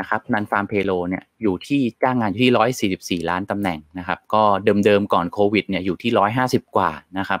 [0.00, 4.42] นะครับนันฟาร์มเพโลเนี่ยอยู่ที่จ้างงานอยู่ที่ร้อยสี่สิบสี่ล้านตำแหน่งนะครับ ก็
[4.84, 7.40] เดิมๆก่อนโควิดเนี่ยอยู่ที่ร้อยห้าสิบกว่านะครับ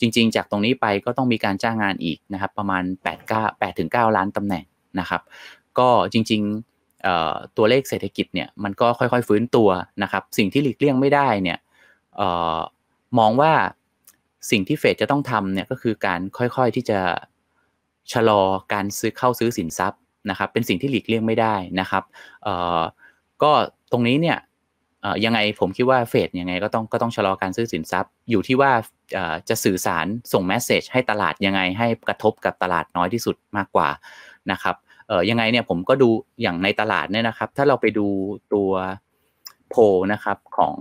[0.00, 4.64] จริงๆ จากตรงนี้ไปก็ต้องมีการจ้างงานอีกนะครับ ประมาณแปดเก้าแปดถึงเก้าล้านตำแหน่ง
[5.00, 5.22] นะครับ
[5.78, 6.69] ก็จริงๆ
[7.56, 9.68] ตัวเลขเศรษฐกิจเนี่ยมันก็ค่อยๆฟื้นตัว
[10.02, 11.58] นะครับ สิ่งที่หลีกเลี่ยงไม่ได้เนี่ย
[13.18, 13.52] มองว่า
[14.50, 17.00] สิ่งที่เฟดจะต้องทำเนี่ยก็คือการค่อยๆที่จะ
[18.12, 22.02] ชะลอการซื้อเข้าซื้อสินทรัพย์นะครับ เป็นสิ่งที่หลีกเลี่ยงไม่ได้นะครับ
[23.42, 23.52] ก็
[23.92, 24.38] ตรงนี้เนี่ย
[25.24, 28.72] ยังไงผมคิดว่าเฟดยังไงก็ต้องก็ต้องชะลอการซื้อสินทรัพย์ อยู่ที่ว่า
[29.48, 33.88] จะสื่อสารส่งแมสเซจให้ตลาดยังไงให้กระทบกับตลาดน้อยที่สุดมากกว่า
[34.50, 34.76] นะครับ
[35.10, 36.08] เออยังไงเนี่ยผมก็ดู
[36.42, 38.06] อย่างในตลาดเนี่ยนะครับ ถ้าเราไปดู
[38.54, 38.70] ตัว
[39.70, 39.74] โพ
[40.12, 40.74] นะครับของ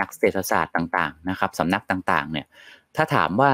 [0.00, 2.46] นักเศรษฐศาสตร์ต่างๆนะครับสำนักต่างๆ เนี่ย
[2.96, 3.52] ถ้าถามว่า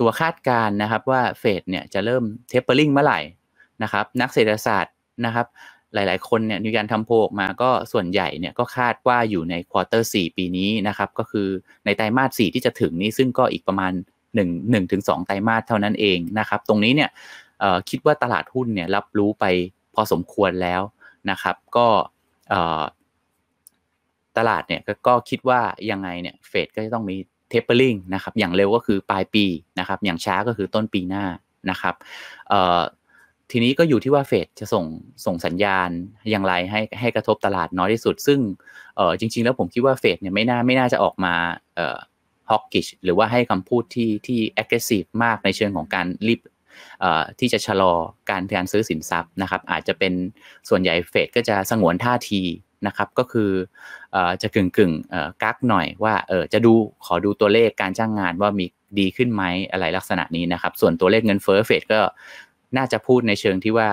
[0.00, 3.20] ตัวคาดการณ์นะครับว่าเฟดเนี่ยจะเริ่ม tapering เมื่อไหร่
[3.82, 4.94] นะครับนักเศรษฐศาสตร์
[5.26, 5.46] นะครับ
[5.94, 11.48] หลายๆ คนเนี่ยมีการทำโพออกมาก็ส่วนใหญ่เนี่ยก็คาดว่าอยู่ใน quarter 4ปีนี้นะครับก็คือ
[11.84, 13.92] ในไตรมาส4ที่จะถึงนี้ซึ่งก็อีกประมาณ
[14.36, 17.10] 1 1ถึง2ไตรมาสเท่านั้นเองนะครับตรงนี้เนี่ย
[17.90, 19.44] คิดว่าตลาดหุ้นเนี่ยรับรู้ไป
[19.94, 20.82] พอสมควรแล้ว
[21.30, 21.86] นะครับ ก็
[24.38, 27.16] ตลาดเนี่ยก็คิดว่ายังไงเนี่ยเฟดก็จะต้องมี
[27.50, 29.44] tapering นะครับอย่างเร็วก็คือปลายปี
[29.78, 31.24] นะครับ อย่างช้าก็คือต้นปีหน้า
[31.70, 31.94] นะครับ
[33.50, 34.84] ทีนี้ก็อยู่ที่ว่าเฟดจะส่ง
[35.26, 35.90] ส่งสัญญาณ
[36.30, 38.38] อย่างไรให้ให้กระทบตลาดน้อยที่สุด ซึ่ง
[39.18, 41.34] จริง ๆ แล้วผมคิดว่าเฟดเนี่ยไม่น่าไม่น่าจะออกมา
[42.50, 46.40] hawkish หรือว่าให้คำพูดที่ที่ aggressive มากในเชิงของการรีบ
[47.38, 47.92] ที่จะชะลอ
[48.30, 50.12] การการซื้อสินทรัพย์นะครับ อาจจะเป็น
[50.68, 52.42] ส่วนใหญ่เฟดก็จะสงวนท่าที
[52.86, 53.50] นะครับก็คือ
[54.42, 54.92] จะกึ่งกึ่ง
[55.42, 56.72] กักหน่อยว่าเออจะดู
[57.04, 58.66] ขอดูตัวเลขการจ้างงานว่ามี
[58.98, 62.00] ดีขึ้นไหมอะไรลักษณะนี้นะครับ ส่วนตัวเลขเงินเฟ้อเฟดก็
[62.76, 63.88] น่าจะพูดในเชิงที่ว่า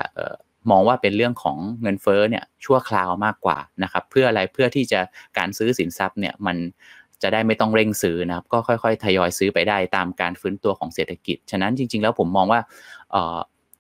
[0.72, 5.00] มองว่าเป็นเรื่องของเงินเฟ้อเนี่ยชั่วคราวมากกว่านะครับ เพื่ออะไรเพื่อที่จะ
[5.38, 6.58] การซื้อสินทรัพย์เนี่ยมัน
[7.24, 12.60] จะได้ไม่ต้องเร่งซื้อนะครับ ก็ค่อยๆ ทยอยซื้อไปได้ตามการฟื้นตัวของเศรษฐกิจ ฉะนั้นจริง ๆ แล้วผมมองว่า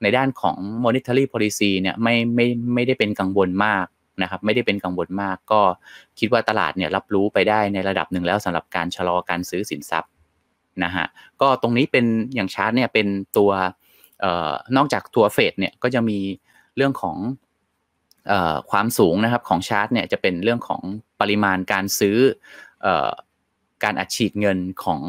[0.01, 3.85] ในด้านของ monetary policy เนี่ยไม่ไม่ไม่ได้เป็นกังวลมาก
[4.21, 5.61] นะครับ ไม่ได้เป็นกังวลมาก ก็
[6.19, 10.11] คิดว่าตลาดเนี่ยรับรู้ไปได้ในระดับหนึ่งแล้วสำหรับการชะลอการซื้อสินทรัพย์
[10.83, 11.05] นะฮะ
[11.41, 13.51] ก็ตรงนี้เป็นอย่างชาร์ตเนี่ยเป็นตัว
[14.23, 16.19] ออนอกจากตัวเฟดเนี่ยก็จะมี
[16.75, 17.17] เรื่องของ
[18.31, 20.81] ออความสูงนะครับของชาร์ตเนี่ยจะเป็นเรื่องของ
[21.21, 22.17] ปริมาณการซื้อ
[22.85, 22.87] อ
[23.83, 25.01] การอัดฉีดเงินของ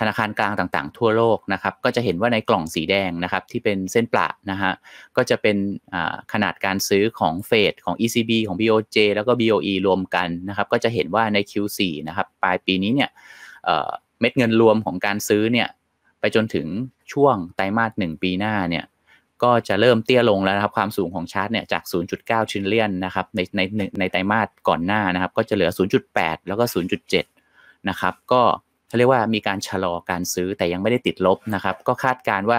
[0.00, 4.72] ธนาคารกลางต่างๆ ทั่วโลกนะครับก็จะเห็นว่าในกล่องสีแดงนะครับที่เป็นเส้นประนะฮะ
[5.16, 5.56] ก็จะเป็น
[6.32, 13.10] ขนาดการซื้อของเฟดของ ECB ของ BOJ แล้วก็ BOE รวมกันนะครับก็จะเห็นว่าใน Q4 นะครับปลายปีนี้เนี่ย
[14.20, 15.68] เม็ดเงินรวมของการซื้อเนี่ย
[16.20, 16.66] ไปจนถึง
[17.12, 18.84] ช่วงไตรมาสหนึ่งปีหน้าเนี่ย
[19.42, 21.82] ก็จะเริ่มเตี้ยลงแล้วนะครับความสูงของชาร์ตเนี่ยจาก
[22.16, 23.60] 0.9 ชินเลียนนะครับในใน
[24.00, 25.70] ในไตรมาสก่อนหน้านะครับก็จะเหลือ
[26.08, 27.33] 0.8 แล้วก็ 0.7
[27.88, 28.42] นะครับก็
[28.88, 32.58] เขาเรียกว่ามีการชะลอการซื้อแต่ยังไม่ได้ติดลบนะครับก็คาดการว่า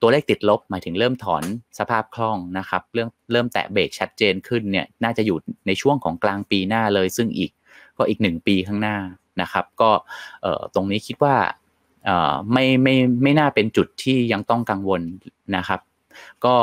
[0.00, 1.42] ตัวเลขติดลบหมายถึงเริ่มถอน
[1.78, 7.50] สภาพคล่องนะครับเรื่องเริ่มแตะเบรกชัดเจนขึ้นเนี่ยน่าจะอยู่ในช่วงของกลางปีหน้าเลย ซึ่งอีก
[7.96, 8.96] ก็อีกหนึ่งปีข้างหน้า
[9.42, 9.90] นะครับ ก็
[10.74, 11.36] ตรงนี้คิดว่า
[12.52, 15.02] ไม่ไม่ไม่น่าเป็นจุดที่ยังต้องกังวล
[15.56, 15.80] นะครับ
[16.44, 16.56] ก็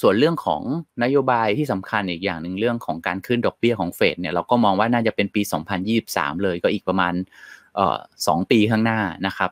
[0.00, 0.62] ส่วนเรื่องของ
[1.04, 5.42] นโยบายที่สำคัญอีกอย่างหนึ่งเรื่องของการขึ้นดอกเบี้ยของเฟดเนี่ยเราก็มองว่าน่าจะเป็นปี
[5.92, 7.14] 2023 เลยก็อีกประมาณ
[8.26, 9.50] สองปีข้างหน้านะครับ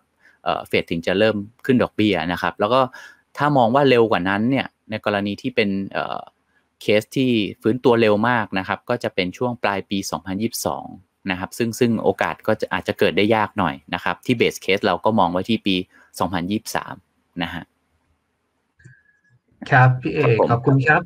[0.69, 2.81] เฟดถึงจะเริ่มขึ้นดอกเบี้ยนะครับ แล้วก็
[3.37, 5.71] ถ้ามองว่าเร็วกว่านั้นเนี่ยในกรณีที่เป็น
[6.83, 7.31] เคสที่
[7.63, 9.99] ฟื้นตัวเร็วมากนะครับ ก็จะเป็นช่วงปลายปี
[10.65, 15.77] 2022 นะครับ ซึ่งซึ่งโอกาสก็จะอาจจะเกิดได้ยากหน่อยนะครับ ที่เบสเคสเราก็มองไว้ที่ปี
[16.59, 17.65] 2023 นะฮะ
[19.71, 21.03] ครับพี่เอกขอบคุณครับ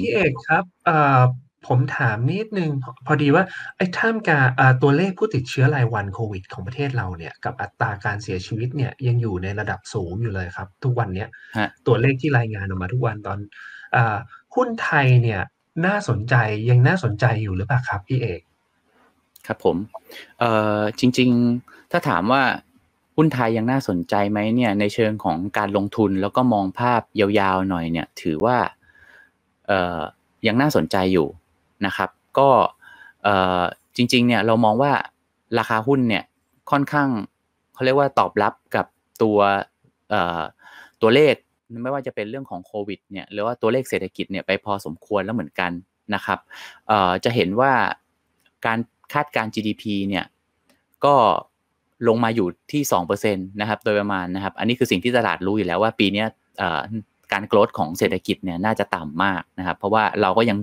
[0.00, 0.64] พี่เอกครับ
[1.68, 2.70] ผมถามนิดนึง
[3.06, 3.44] พอดีว่า
[3.76, 4.40] ไอ้ท่ามกา
[4.82, 11.28] ตัวเลขผู้ติดเชื้อรายวันโควิด ของประเทศเราเนี่ยกับอัตราการเสียชีวิตเนี่ยยังอยู่ในระดับสูงอยู่เลยครับ ทุกวันเนี้ย
[11.86, 13.38] ตัวเลขที่รายงานออกมาทุกวันตอน
[14.54, 15.40] หุ้นไทยเนี่ย
[15.86, 16.34] น่าสนใจ
[16.70, 18.40] ยังน่าสนใจอยู่หรือเปล่าครับพี่เอก
[19.46, 19.76] ครับผม
[20.38, 22.42] เอ่อจริง ๆ ถ้าถามว่า
[23.22, 28.58] หุ้นไทยยังน่าสนใจไหมเนี่ยในเชิงของการลงทุนแล้วก็มองภาพยาวๆหน่อยเนี่ยถือว่า
[29.66, 30.00] เออ
[30.46, 31.28] ยังน่าสนใจอยู่
[31.86, 32.48] นะครับ ก็
[33.22, 33.28] เอ
[33.60, 33.62] อ
[33.96, 34.92] จริงๆเนี่ยเรามองว่า
[35.58, 36.24] ราคาหุ้นเนี่ย
[36.70, 37.08] ค่อนข้าง
[37.74, 38.86] เขาเรียกว่าตอบรับกับ
[39.22, 39.38] ตัว
[40.10, 40.40] เออ
[41.02, 41.34] ตัวเลข
[41.82, 45.70] ไม่ว่าจะเป็นเรื่องของโควิดเนี่ยหรือว่าตัวเลขเศรษฐกิจเนี่ยไปพอสมควรแล้วเหมือนกัน
[46.14, 46.38] นะครับ
[46.88, 47.72] เออจะเห็นว่า
[48.66, 48.78] การ
[49.12, 50.24] คาดการ GDP เนี่ย
[51.04, 51.14] ก็
[52.08, 52.82] ลงมาอยู่ที่
[53.12, 56.24] 2%นะครับโดยประมาณนะครับ อันนี้คือสิ่งที่ตลาดรู้อยู่แล้วว่าปีนี้
[57.32, 60.58] การโกรธของเศรษฐกิจเนี่ยน่าจะต่ำมากนะครับ เพราะว่าเราก็ยัง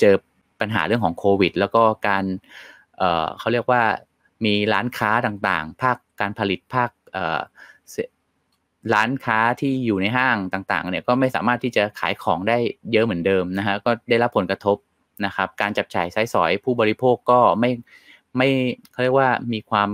[0.00, 0.14] เจอ
[0.60, 2.24] ปัญหาเรื่องของโควิด แล้วก็การ
[3.38, 3.82] เขาเรียกว่า
[4.44, 6.90] มีร้านค้าต่างๆ ภาคการผลิตภาค
[8.94, 12.58] ร้านค้าที่อยู่ในห้างต่างๆเนี่ยก็ไม่สามารถที่จะขายของได้
[12.92, 14.76] เยอะเหมือนเดิมนะฮะก็ได้รับผลกระทบ
[15.26, 17.70] นะครับ การจับจ่ายใช้สอยผู้บริโภคก็ไม่
[18.36, 18.48] ไม่
[18.92, 19.88] เขาเรียกว่ามีความ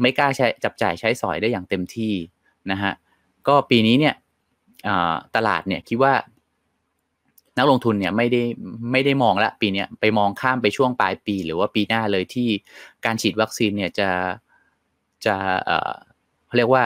[0.00, 2.14] ไม่กล้าใช้จับจ่ายใช้สอยได้อย่างเต็มที่
[2.70, 2.92] นะฮะ
[3.48, 4.14] ก็ปีนี้เนี่ย
[5.36, 6.14] ตลาดเนี่ยคิดว่า
[7.58, 8.42] นักลงทุนเนี่ยไม่ได้
[8.92, 12.48] ไม่ได้มองละปีนี้ไปมองข้ามไปช่วงปลายปี หรือว่าปีหน้าเลยที่
[13.04, 14.10] การฉีดวัคซีนเนี่ยจะ
[15.24, 15.34] จะ
[16.46, 16.84] เขาเรียกว่า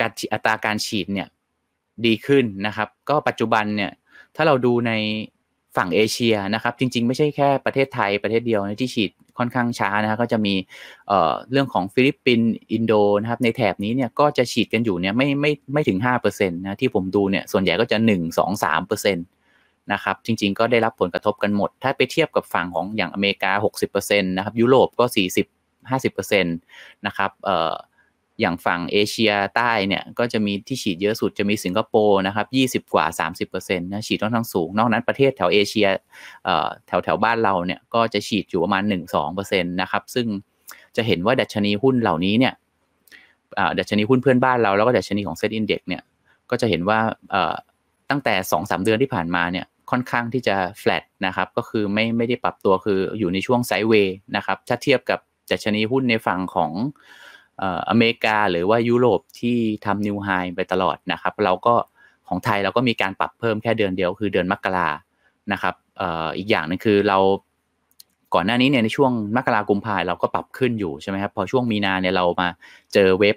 [0.00, 1.28] การอัตราการฉีดเนี่ย
[2.06, 3.92] ดีขึ้นนะครับ ก็ปัจจุบันเนี่ย
[4.36, 4.92] ถ้าเราดูใน
[5.76, 10.54] ฝั่งเอเชียนะครับ จริง ๆ ไม่ใช่แค่ประเทศไทยประเทศเดียวที่ฉีดค่อนข้างช้านะครับก็จะมี
[11.08, 23.52] เอ่อเรื่องของฟิลิปปินส์อินโดนะครับ ในแถบนี้เนี่ยก็จะฉีดกันอยู่เนี่ยไม่ไม่ไม่ถึง5%นะที่ผมดูเนี่ยส่วนใหญ่ก็จะ 1 2 3%นะครับจริง ๆ ก็ได้รับผลกระทบกันหมด ถ้าไปเทียบกับฝั่งของอย่างอเมริกา
[23.90, 25.46] 60%นะครับยุโรปก็ 40
[25.90, 27.74] 50%นะครับเอ่อ
[28.40, 32.42] อย่างฝั่งเอเชียใต้เนี่ยก็จะมีที่ฉีดเยอะสุดจะมีสิงคโปร์นะครั
[32.78, 33.06] บ20 กว่า
[33.46, 35.88] 30%นะฉีดค่อนข้างสูง นอกนั้นประเทศแถวเอเชีย
[36.86, 38.82] แถวแถวบ้านเราเนี่ยก็จะฉีดอยู่ประมาณ
[39.22, 40.26] 1-2%นะครับซึ่ง
[40.96, 42.54] จะเห็นว่าดัชนีหุ้นเหล่านี้เนี่ย
[43.78, 46.02] ดัชนีหุ้นเพื่อนบ้านเราแล้วก็ดัชนีของ SET Index เนี่ย
[46.50, 46.98] ก็จะเห็นว่า
[48.10, 55.18] ตั้งแต่ 2-3 เดือนที่ผ่านมาเนี่ยค่อนข้างที่จะ flat นะครับก็คือไม่ไม่ได้ปรับตัวคืออยู่ในช่วง sideway นะครับถ้าเทียบกับ
[55.50, 56.72] ดัชนีหุ้นในฝั่งของ
[57.90, 61.74] อเมริกาหรือว่ายุโรปที่ทำนิวไฮไปตลอดนะครับ เราก็
[62.28, 64.88] ของไทยเราก็มีการปรับเพิ่มแค่เดือนเดียวคือเดือนมกรา
[65.52, 65.74] นะครับ
[66.36, 67.18] อีกอย่างนึงคือเรา
[68.34, 72.48] ก่อนหน้านี้เนี่ยในช่วงมกรากุมภายเราก็ปรับขึ้นอยู่ใช่ไหมครับพอช่วงมีนาเนี่ยเรามา
[72.94, 73.36] เจอเว็บ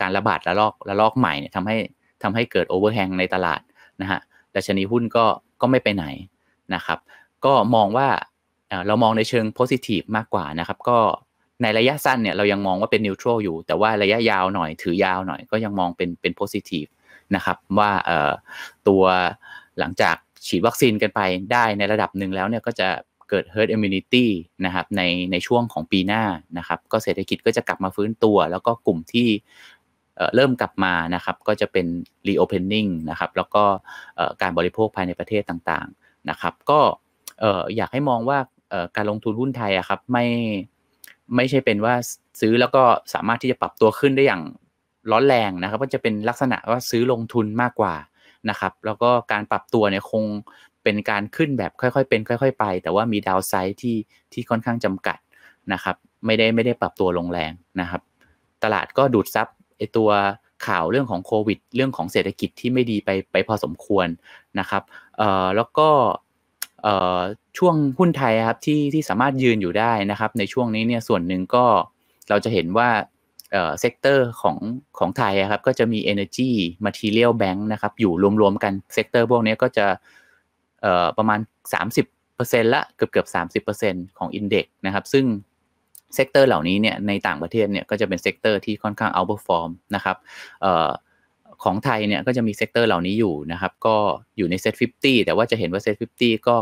[0.00, 1.76] การระบาดระลอกระลอกใหม่เนี่ยทำให้
[2.22, 3.60] ทำให้เกิดโอเวอร์แฮงในตลาด
[4.00, 4.20] นะฮะ
[4.54, 5.24] ดัชนีหุ้นก็
[5.60, 6.04] ก็ไม่ไปไหน
[6.74, 6.98] นะครับ
[7.44, 8.08] ก็มองว่า
[8.86, 10.98] เรามองในเชิงโพซิทีฟมากกว่านะครับ ก็
[11.62, 16.86] ในระยะสั้นเนี่ยเรายังมองว่าเป็นนิวทรัลอยู่ แต่ว่าระยะยาวหน่อยถือยาวหน่อยก็ยังมองเป็นเป็นโพซิทีฟ
[17.34, 18.32] นะครับว่าเอ่อ
[18.88, 19.02] ตัว
[19.78, 20.16] หลังจาก
[20.46, 21.20] ฉีดวัคซีนกันไป
[21.52, 22.88] ได้ในระดับหนึ่งแล้วเนี่ยก็จะ
[23.30, 24.26] เกิด herd immunity
[24.64, 26.22] นะครับในในช่วงของปีหน้า
[26.58, 29.28] นะครับก็เศรษฐกิจก็จะกลับมาฟื้นตัว แล้วก็กลุ่มที่
[30.34, 31.86] เริ่มกลับมานะครับก็จะเป็น
[32.28, 33.64] reopening นะครับแล้วก็
[34.42, 36.80] การบริโภคภายในประเทศต่างๆนะครับก็
[37.76, 38.38] อยากให้มองว่า
[38.96, 40.24] การลงทุนหุ้นไทยอะครับไม่
[41.36, 41.94] ไม่ใช่เป็นว่า
[42.40, 42.82] ซื้อแล้วก็
[43.14, 44.42] สามารถที่จะปรับตัวขึ้นได้อย่าง
[45.10, 47.94] ร้อนแรงนะครับก็จะเป็นลักษณะว่าซื้อลงทุนมากกว่า
[48.50, 50.24] นะครับ แล้วก็การปรับตัวเนี่ยคง
[50.82, 53.96] เป็นการขึ้นแบบค่อยๆเป็น ค่อย ๆ ไป แต่ว่ามีดาวไซด์ที่
[54.32, 55.18] ที่ค่อนข้างจำกัด
[55.72, 58.02] นะครับ ไม่ได้ไม่ได้ปรับตัวลงแรงนะครับ
[58.64, 60.10] ตลาดก็ดูดซับไอ้ตัว
[60.66, 64.06] ข่าวเรื่องของโควิด เรื่องของเศรษฐกิจที่ไม่ดีไปไปพอสมควร
[64.58, 64.82] นะครับ
[65.18, 65.88] เอ่อแล้วก็
[67.58, 71.64] ช่วงหุ้นไทยครับที่ที่สามารถยืนอยู่ได้นะครับ ในช่วงนี้เนี่ยส่วนหนึ่งก็
[72.28, 72.90] เราจะเห็นว่า
[73.80, 74.56] sector ของ
[74.98, 76.50] ของไทยครับก็จะมี Energy
[76.86, 79.86] Material Bank นะครับอยู่รวมๆกัน sector พวกนี้ก็จะ
[81.18, 81.40] ประมาณ
[82.06, 83.24] 30%ละเกือบเกือ
[83.60, 85.24] บ30%ของ index นะครับ ซึ่ง
[86.14, 90.16] sector เหล่านี้เนี่ยในต่างประเทศเนี่ยก็จะเป็น sector ที่ค่อนข้าง outperform นะครับ
[91.64, 93.96] ของไทยเนี่ยก็จะมี sector เหล่านี้อยู่นะครับ ก็
[94.36, 96.56] อยู่ใน SET50 แต่ว่าจะเห็นว่า SET50 ก็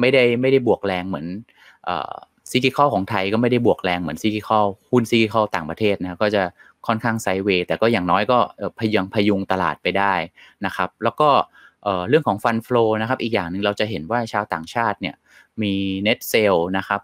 [0.00, 1.26] ไม่ได้ไม่ได้บวกแรงเหมือน
[2.50, 6.42] cyclical ของไทยก็ไม่ได้บวกแรงเหมือน cyclical หุ้น cyclical ต่างประเทศนะก็จะ
[6.86, 8.38] ค่อนข้าง sideway แต่ก็อย่างน้อยก็
[8.78, 10.14] พยุงพยุงตลาดไปได้
[10.66, 11.28] นะครับ แล้วก็
[12.08, 15.14] เรื่องของฟันฟลูนะครับ อีกอย่างหนึ่งเราจะเห็นว่าชาวต่างชาติเนี่ย
[15.62, 17.00] มีเน็ตเซลนะครับ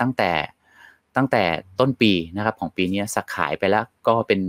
[0.00, 0.32] ตั้งแต่
[1.16, 1.42] ตั้งแต่
[1.80, 4.40] ต้นปีนะครับของปีนี้สักขายไปแล้วก็เป็น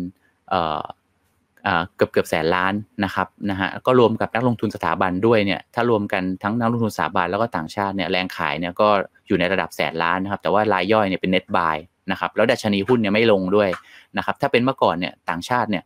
[1.95, 2.73] เกือบเกือบแสนล้าน
[3.03, 8.87] นะครับนะฮะก็รวมกับนักลงทุนสถาบันด้วยเนี่ยถ้ารวมกันทั้งนักลงทุนสถาบันแล้วก็ต่างชาติเนี่ยแรงขายเนี่ยก็
[9.27, 11.75] อยู่ในระดับแสนล้านนะครับแต่ว่ารายย่อยเนี่ยเป็นเน็ตบาย
[12.11, 13.69] นะครับแล้วดัชนีหุ้นเนี่ยไม่ลงด้วย
[14.17, 15.83] นะครับถ้าเป็นเมื่อก่อนเนี่ยต่างชาติเนี่ย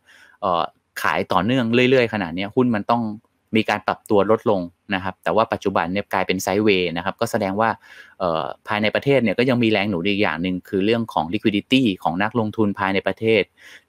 [1.02, 3.02] ขายต่อเนื่องเรื่อย ๆ ขนาดนี้หุ้นมันต้อง
[3.56, 4.60] มีการปรับตัวลดลง
[4.94, 7.70] นะครับ แต่ว่าปัจจุบันเนี่ยกลายเป็นไซด์เวย์นะครับ ก็แสดงว่า
[8.66, 13.42] ภายในประเทศเนี่ยก็ยังมีแรงหนุนอีกอย่างหนึ่งคือเรื่องของ liquidity ของนักลงทุนภายในประเทศ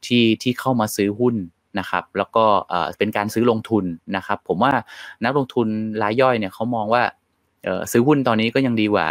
[0.05, 1.35] ที่ที่เข้ามาซื้อหุ้น
[1.79, 2.45] นะครับแล้วก็
[2.99, 4.73] เป็นการซื้อลงทุนนะครับ ผมว่า
[5.23, 5.67] นักลงทุน
[6.01, 7.03] รายย่อยเนี่ยเขามองว่า
[7.91, 9.07] ซื้อหุ้นตอนนี้ก็ยังดีกว่า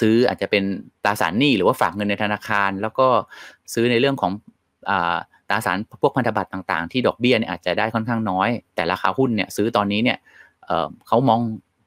[0.00, 0.64] ซื้ออาจจะเป็น
[1.04, 3.06] ตราสารหนี้หรือว่าฝากเงินในธนาคาร แล้วก็
[3.74, 4.32] ซื้อในเรื่องของ
[5.48, 10.18] ตราสารพวกพันธบัตรต่างๆ ที่ดอกเบี้ยเนี่ยอาจจะได้ค่อนข้างน้อย แต่ราคาหุ้นเนี่ยซื้อตอนนี้เนี่ย
[11.06, 11.40] เขามอง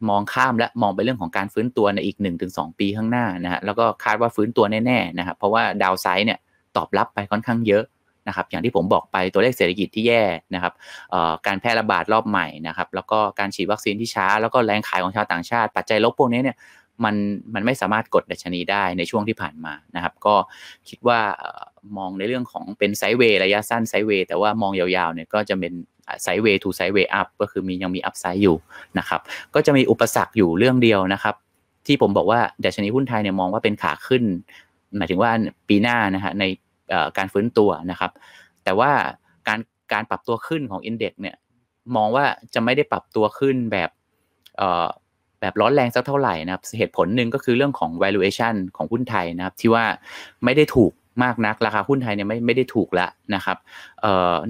[0.10, 6.40] มองข้ามและมองไปเรื่องของการฟื้นตัวในอีก 1-2 ปีข้างหน้านะฮะแล้วก็คาดว่าฟื้นตัวแน่ๆนะครับเพราะว่าดาวไซด์เนี่ย
[6.76, 7.84] ตอบรับไปค่อนข้างเยอะ
[8.28, 10.24] นะครับอย่างที่ผมบอกไปตัวเลขเศรษฐกิจที่แย่
[10.56, 10.74] นะครับ
[11.48, 16.58] การแพร่ระบาดรอบใหม่นะครับแล้วก็การฉีดวัคซีนที่ช้า แล้วก็แรงขายของชาวต่างชาติ ปัจจัยลบพวกนี้เนี่ย
[17.04, 17.16] มัน
[17.54, 20.36] มันไม่สามารถกดดัชนีได้ในช่วงที่ผ่านมานะครับ ก็
[20.90, 21.20] คิดว่า
[21.98, 25.74] มองในเรื่องของเป็น sideway ระยะสั้น sideway แต่ว่ามองยาวๆเนี่ยก็จะเป็น
[26.24, 28.58] sideway to sideway up ก็คือมียังมี upside อยู่
[29.00, 29.22] นะครับ
[29.56, 31.36] ก็จะมีอุปสรรคอยู่เรื่องเดียวนะครับ
[31.88, 34.24] ที่ผมบอกว่าดัชนีหุ้นไทยเนี่ยมองว่าเป็นขาขึ้น
[34.98, 35.32] หมายถึงว่า
[35.70, 36.44] ปีหน้านะฮะใน
[37.18, 38.12] การฟื้นตัวนะครับ
[38.64, 38.92] แต่ว่า
[39.48, 39.60] การ
[39.94, 41.36] การปรับตัวขึ้นของ index เนี่ย
[41.96, 43.90] มองว่าจะไม่ได้ปรับตัวขึ้นแบบ
[45.40, 49.86] แบบร้อนแรงสักเท่าไหร่นะครับเหตุผลหนึ่งก็คือเรื่องของ valuation ของหุ้นไทยนะครับ ที่ว่า
[50.44, 50.92] ไม่ได้ถูก
[51.24, 53.58] มากนักราคาหุ้นไทยเนี่ยไม่ไม่ได้ถูกละนะครับ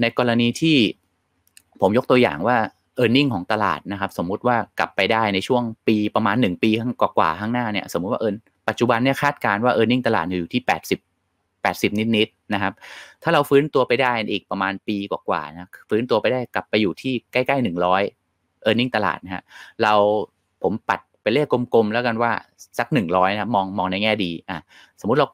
[0.00, 0.76] ในกรณีที่
[1.80, 2.56] ผมยกตัวอย่างว่า
[3.02, 8.28] e a r n i n g ของตลาดนะครับ สมมุติว่ากลับไปได้ในช่วงปีประมาณ 1 ปีข้างกว่าข้างหน้าเนี่ยสมมุติว่าเอิ
[8.68, 11.11] ปัจจุบันเนี่ยคาดการณ์ว่า e a r n i n g ตลาดอยู่ที่ 80
[11.64, 12.72] 80 นิดๆนะครับ
[13.22, 17.66] ถ้าเราฟื้นตัวไปได้อีกประมาณปีกว่าๆนะฟื้นตัวไปได้กลับไปอยู่ที่ใกล้ๆ 100
[18.68, 19.42] e a r n i n g ตลาดนะฮะ
[19.82, 19.92] เรา
[20.62, 22.32] ผมปัดไปเลขกลมๆ แล้วกันว่า
[22.78, 24.58] สัก 100นะมองมองในแง่ดีอะ
[25.00, 25.26] สมมุติเรา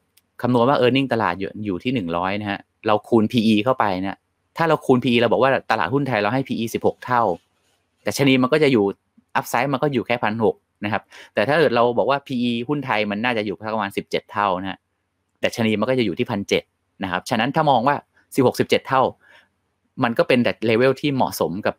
[0.42, 4.18] คำนวณว่า e a r n i n g ตลาดอยู่อยู่ที่ 100 นะฮะเราคูณ PE เข้าไปนะ
[4.56, 7.22] ถ้าเราคูณ PE เราบอกว่าตลาดหุ้นไทยเราให้ PE 16 เท่า
[8.02, 8.84] แต่ชนีมันก็จะอยู่
[9.36, 11.02] อัพไซด์มันก็อยู่แค่พันหกนะครับ
[11.34, 14.78] แต่ถ้าเกิดเราบอกว่า PE หุ้นไทยมันน่าจะอยู่ประมาณ 17 เท่านะฮะ
[15.44, 16.62] ดัชนีมันก็จะอยู่ที่พันเจ็ด
[17.02, 17.96] นะครับ ฉะนั้นถ้ามองว่า
[18.34, 19.02] สิบหกสิบเจ็ดเท่า
[20.02, 21.74] มันก็เป็นแต่เลเวลที่เหมาะสมกับ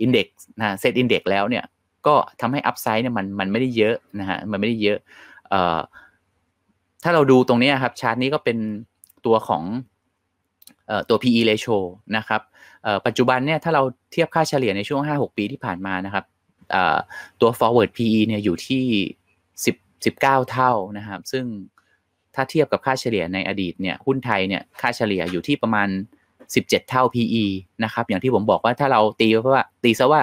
[0.00, 1.64] index นะ SET Index แล้วเนี่ย
[2.06, 4.98] ก็ทำให้ upside เนี่ยมันมันไม่ได้เยอะนะฮะ มันไม่ได้เยอะ
[5.48, 5.78] เอ่อ
[7.02, 8.58] ถ้าเราดูตรงนี้ครับชาร์ตนี้ก็เป็น
[9.26, 9.62] ตัวของ
[10.86, 11.76] เอ่อตัว PE ratio
[12.16, 12.40] นะครับ
[12.82, 16.24] เอ่อปัจจุบันเนี่ยถ้าเราเทียบค่าเฉลี่ยในช่วง 5-6 ปีที่ผ่านมานะครับ
[16.70, 16.98] เอ่อ
[17.40, 18.84] ตัว forward PE เนี่ยอยู่ที่
[19.46, 21.44] 10 19 เท่านะครับ ซึ่ง
[22.38, 25.88] ถ้าเทียบกับค่าเฉลี่ยในอดีตเนี่ยหุ้นไทยเนี่ยค่าเฉลี่ยอยู่ที่ประมาณ
[26.38, 27.44] 17 เท่า PE
[27.84, 30.22] นะครับอย่างที่ผมบอกว่าถ้าเราตีว่าตีซะว่า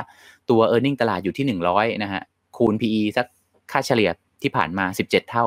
[0.49, 1.45] ตัว e a r n i n g ตลาดอยู่ที่
[1.77, 2.21] 100นะฮะ
[2.57, 3.27] คูณ PE สัก
[3.71, 4.09] ค่าเฉลี่ย
[4.41, 5.45] ที่ผ่านมา 17 เท่า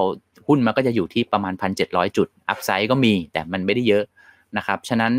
[0.48, 1.54] หุ้นมันก็จะอยู่ที่ประมาณ
[1.84, 4.04] 1,700 จุด อัพไซด์ก็มีแต่มันไม่ได้เยอะ
[4.56, 5.12] นะครับฉะนั้น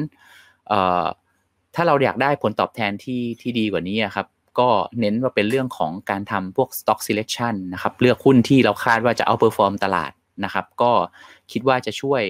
[1.75, 4.27] ถ้าเราอยากได้ผลตอบแทนที่ที่ดีกว่านี้ครับ
[4.59, 10.11] ก็เน้นว่าเป็นเรื่องของการทำพวก stock selection นะครับเลือกหุ้นที่เราคาดว่าจะ outperform ตลาด
[10.43, 10.91] นะครับ ก็
[11.51, 12.21] คิดว่าจะช่วย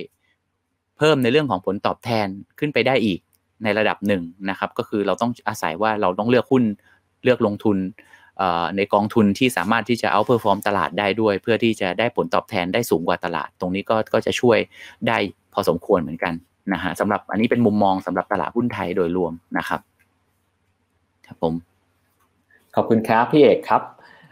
[0.97, 2.27] เพิ่มในเรื่องของผลตอบแทน
[2.59, 3.19] ขึ้นไปได้อีก
[3.63, 6.63] ในระดับหนึ่งนะครับ ก็คือเราต้องอาศัยว่าเราต้องเลือกหุ้น
[7.23, 7.77] เลือกลงทุน
[8.77, 14.57] ในกองทุนที่สามารถที่จะ outperform ตลาดได้ด้วย เพื่อที่จะได้ผลตอบแทนได้สูงกว่าตลาด ตรงนี้ก็ก็จะช่วย
[15.07, 15.17] ได้
[15.53, 16.33] พอสมควรเหมือนกัน
[16.73, 19.81] นะฮะสำหรับอันนี้เป็นมุมมองสำหรับตลาดหุ้นไทยโดยรวมนะครับ
[21.27, 21.53] ครับผม
[22.75, 23.81] ขอบคุณครับพี่เอกครับ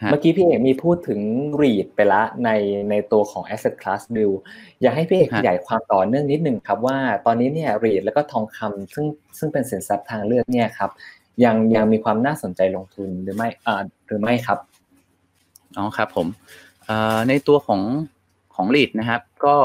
[0.06, 1.20] เมื่อกี้พี่เอกมีพูดถึง
[1.62, 2.50] รีดไปละใน
[2.89, 4.34] ในตัวของ asset class bill
[4.82, 9.06] อยากให้พี่เอกขยายความต่อเนื่องนิดหนึ่งครับว่าตอนนี้เนี่ยรีดแล้วก็ทองคำซึ่ง
[9.38, 10.91] ซึ่งเป็นสินทรัพย์ทางเลือกเนี่ยครับ
[11.43, 14.60] ยังยังมีความน่าสนใจลงทุนหรือไม่อ่าหรือไม่ครับ
[15.78, 16.28] อ๋อครับผม
[17.30, 17.82] ในตัวของ
[18.56, 19.56] ของรีดนะครับ ก็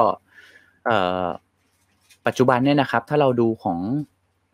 [2.27, 3.79] ปัจจุบันเนี่ยนะครับ ถ้าเราดูของ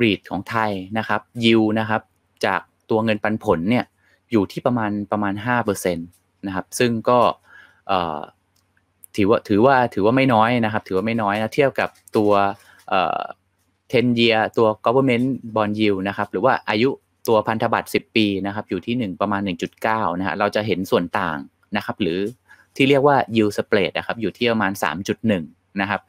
[0.03, 2.03] รีดของไทยนะครับ ยิวนะครับ
[2.47, 2.61] จาก
[2.91, 3.85] ตัวเงินปันผลเนี่ย
[4.33, 7.18] อยู่ที่ประมาณประมาณ5%นะครับ ซึ่งก็
[9.16, 12.31] ถือว่าถือว่าถือว่าไม่น้อยนะครับ ถือว่าไม่น้อยนะเทียบกับตัว
[12.93, 16.91] 10 year ตัว government bond yield นะครับ หรือว่าอายุ
[17.29, 19.41] ตัวพันธบัตร 10 ปีนะครับ อยู่ที่ 1 ประมาณ
[19.81, 21.39] 1.9 นะฮะ เราจะเห็นส่วนต่าง
[21.76, 22.20] นะครับ หรือ
[22.76, 24.72] ที่เรียกว่า yield spread นะครับ อยู่ที่ประมาณ
[25.07, 25.33] 3.1
[25.81, 26.01] นะครับ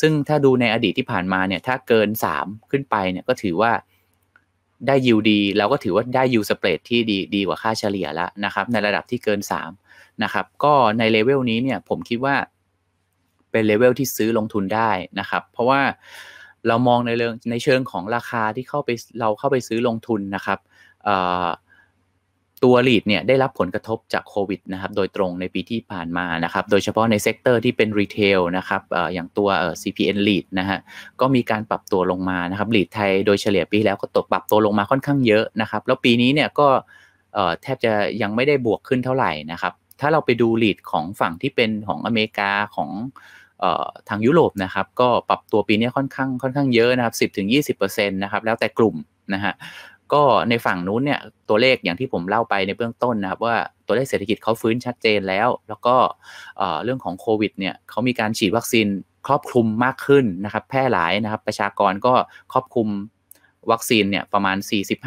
[0.00, 2.08] ซึ่งถ้าดูในอดีตที่ผ่านมาเนี่ย ถ้าเกิน
[2.40, 3.72] 3 ขึ้นไปเนี่ย ก็ถือว่า
[4.86, 9.40] ได้ยิวดี เราก็ถือว่าได้ yield spread ที่ดีดีกว่าค่าเฉลี่ยแล้วนะครับในระดับที่เกิน
[9.80, 12.36] 3 นะครับ ก็ในเลเวลนี้เนี่ยผมคิดว่า
[13.50, 15.80] เป็นเลเวลที่ซื้อลงทุนได้นะครับ เพราะว่า
[16.68, 20.58] เรามองในเรื่องในเชิงของราคาที่เข้าไปเราเข้าไปซื้อลงทุนนะครับ
[22.64, 28.82] ตัว REIT เนี่ยได้รับผลกระทบจากโควิดนะครับโดยตรงในปีที่ผ่านมานะครับโดยเฉพาะใน sector ที่เป็น retail นะครับ
[29.14, 29.48] อย่างตัว
[29.82, 30.78] CPN lead นะฮะ
[31.20, 36.68] ก็มีการปรับตัวลงมานะครับลีดไทยโดยเฉลี่ยปีแล้วก็ตกปรับตัวลงมาค่อนข้างเยอะนะครับแล้วปีนี้เนี่ยก็
[37.62, 37.92] แทบจะ
[38.22, 42.90] ยังไม่ได้บวกขึ้นเท่าไหร่นะครับถ้าเราไปดูลีดของฝั่งที่เป็นของอเมริกาของ
[44.08, 47.14] ทางยุโรปนะครับก็ปรับตัวปีนี้ค่อนข้างค่อนข้างเยอะนะครับ
[47.74, 48.96] 10-20%นะครับแล้วแต่กลุ่ม
[49.34, 49.54] นะฮะ
[50.14, 53.56] ก็ในฝั่งนู้นเนี่ยตัวเลขอย่างที่ผมเล่าไปในเบื้องต้นนะครับว่า
[53.86, 55.96] ตัวเลขเศรษฐกิจเขาฟื้นชัดเจนแล้ว แล้วก็
[56.84, 58.86] เรื่องของโควิดเนี่ยเขามีการฉีดวัคซีน
[59.26, 62.14] ครอบคลุมมากขึ้นนะครับแพร่หลายนะครับประชากรก็
[62.52, 62.88] ครอบคลุม
[63.72, 64.56] วัคซีนเนี่ยประมาณ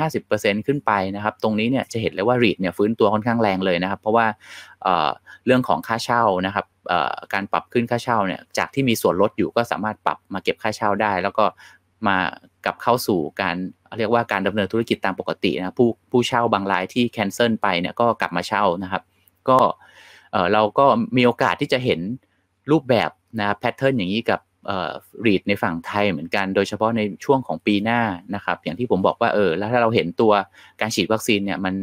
[0.10, 4.26] 40-50%ขึ้นไปนะครับ ตรงนี้เนี่ยจะเห็นเลยว่ารีดเนี่ยฟื้นตัวค่อนข้างแรงเลยนะครับ เพราะว่า
[5.46, 6.66] เรื่องของค่าเช่านะครับ
[7.34, 11.46] การปรับขึ้นค่าเช่าเนี่ยจากที่มีส่วนลดอยู่ก็สามารถปรับมาเก็บค่าเช่าได้ แล้วก็
[12.08, 12.18] มา
[12.66, 13.56] กับเข้าสู่การ
[13.98, 19.04] เรียกว่าการดำเนินธุรกิจตามปกตินะผู้ผู้เช่าบางรายที่แคนเซิลไปเนี่ยก็กลับมาเช่านะครับ
[19.50, 19.60] ก็
[20.54, 20.86] เราก็
[21.18, 22.00] มีโอกาสที่จะเห็น
[22.72, 24.40] รูปแบบนะแพทเทิร์นอย่างนี้กับ
[25.26, 28.02] รีดในฝั่งไทยเหมือนกัน โดยเฉพาะในช่วงของปีหน้า
[28.36, 30.34] นะครับ อย่างที่ผมบอกว่าเออแล้วถ้าเราเห็นตัว
[30.82, 31.74] การฉีดวัคซีนเนี่ยมัน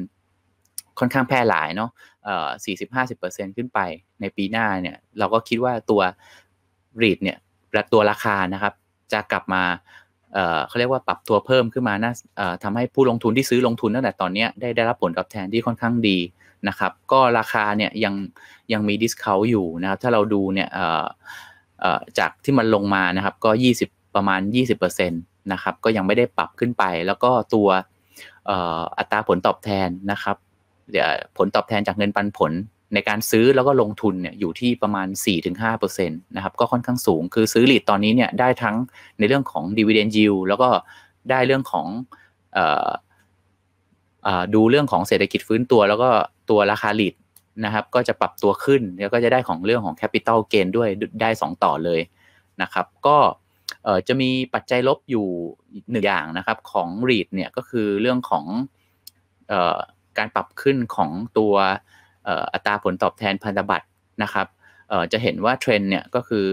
[0.99, 1.91] ค่อนข้างแพร่หลายเนาะ
[2.29, 3.79] อ่อสี่สิบห้าสิบเปอร์เซ็นขึ้นไป
[4.21, 6.01] ในปีหน้าเนี่ยเราก็คิดว่าตัว
[7.03, 7.39] รีดเนี่ย
[7.93, 8.75] ตัวราคานะครับ
[9.13, 9.63] จะกลับมา
[10.69, 12.13] เขาเรียกว่าปรับตัวเพิ่มขึ้นมาน่า
[12.63, 16.19] ทำให้ผู้ลงทุนที่ซื้อลงทุนตั้งแต่ตอนนี้ได้ได้รับผลตอบแทนที่ค่อนข้างดี
[16.69, 18.15] นะครับ ก็ราคาเนี่ยยัง
[18.73, 20.69] ยังมี discount อยู่นะครับ ถ้าเราดูเนี่ย
[22.19, 23.51] จากที่มันลงมานะครับก็
[23.85, 24.41] 20 ประมาณ
[24.77, 27.69] 20%นะครับ ก็ยังไม่ได้ปรับขึ้นไป แล้วก็ตัว
[28.99, 30.37] อัตราผลตอบแทนนะครับ
[31.37, 32.53] ผลตอบแทนจากเงินปันผล
[32.95, 35.09] ในการซื้อแล้วก็ลงทุนเนี่ยอยู่ที่ประมาณ
[35.55, 38.77] 4-5%นะครับก็ค่อนข้างสูง คือซื้อ REIT ตอนนี้เนี่ยได้ทั้ง
[39.19, 40.69] ในเรื่องของ dividend yield แล้วก็
[41.31, 41.87] ได้เรื่องของ
[44.55, 46.11] ดูเรื่องของเศรษฐกิจฟื้นตัว แล้วก็
[46.51, 47.15] ตัวราคาหลีด
[47.65, 50.89] นะครับก็จะปรับตัวขึ้นแล้วก็จะได้ของเรื่องของ capital gain ด้วย
[51.23, 52.01] ได้ 2 ต่อเลย
[52.63, 53.19] นะครับก็
[54.09, 55.27] จะมีปัจจัยลบอยู่
[55.91, 58.45] หนึ่งอย่างนะครับของ REIT เนี่ยก็คือเรื่องของ
[60.19, 61.55] การปรับขึ้นของตัว
[62.53, 63.87] อัตราผลตอบแทนพันธบัตร
[64.23, 64.47] นะครับ
[65.13, 66.47] จะเห็นว่าเทรนเนี่ยก็คือ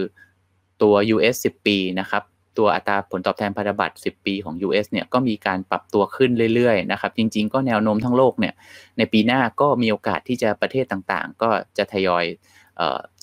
[0.82, 2.22] ตัว US 10 ปีนะครับ
[2.58, 8.54] ตัวอัตราผลตอบแทนพันธบัตร 10 ปีของ US เนี่ยก็มีการปรับตัวขึ้นเรื่อยๆนะครับจริงๆ ก็แนวโน้มทั้งโลกเนี่ย
[8.98, 12.24] ในปีหน้าก็มีโอกาสที่จะประเทศต่างๆ ก็จะทยอย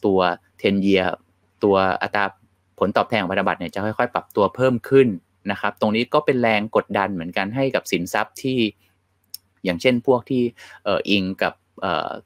[0.06, 0.20] ตัว
[0.54, 1.08] 10 year
[1.64, 2.26] ตัวอัตรา
[2.80, 5.08] ผลตอบแทนของพันธบัตรเนี่ยจะค่อยๆ ปรับตัวเพิ่มขึ้น
[5.52, 8.60] นะครับตรงนี้ก็เป็นแรงกดดันเหมือนกันให้กับสินทรัพย์ที่
[9.64, 10.42] อย่างเช่นพวกที่
[11.10, 11.54] อิงกับ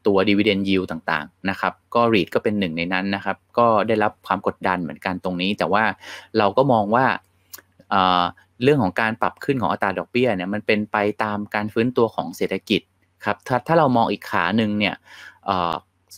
[0.05, 5.83] ตัว dividend yield ต่างๆนะครับก็ REIT ก็เป็นหนึ่งในนั้นนะครับ ก็ได้รับความกดดันเหมือนกันตรงนี้ แต่ว่า
[6.37, 7.05] เราก็มองว่า
[8.63, 12.81] เรื่องของการปรับขึ้นของอัตราดอกเบี้ยเนี่ยมันเป็นไปตามการฟื้นตัวของเศรษฐกิจ
[13.25, 14.95] ครับถ้าถ้าเรามองอีกขาหนึ่งเนี่ย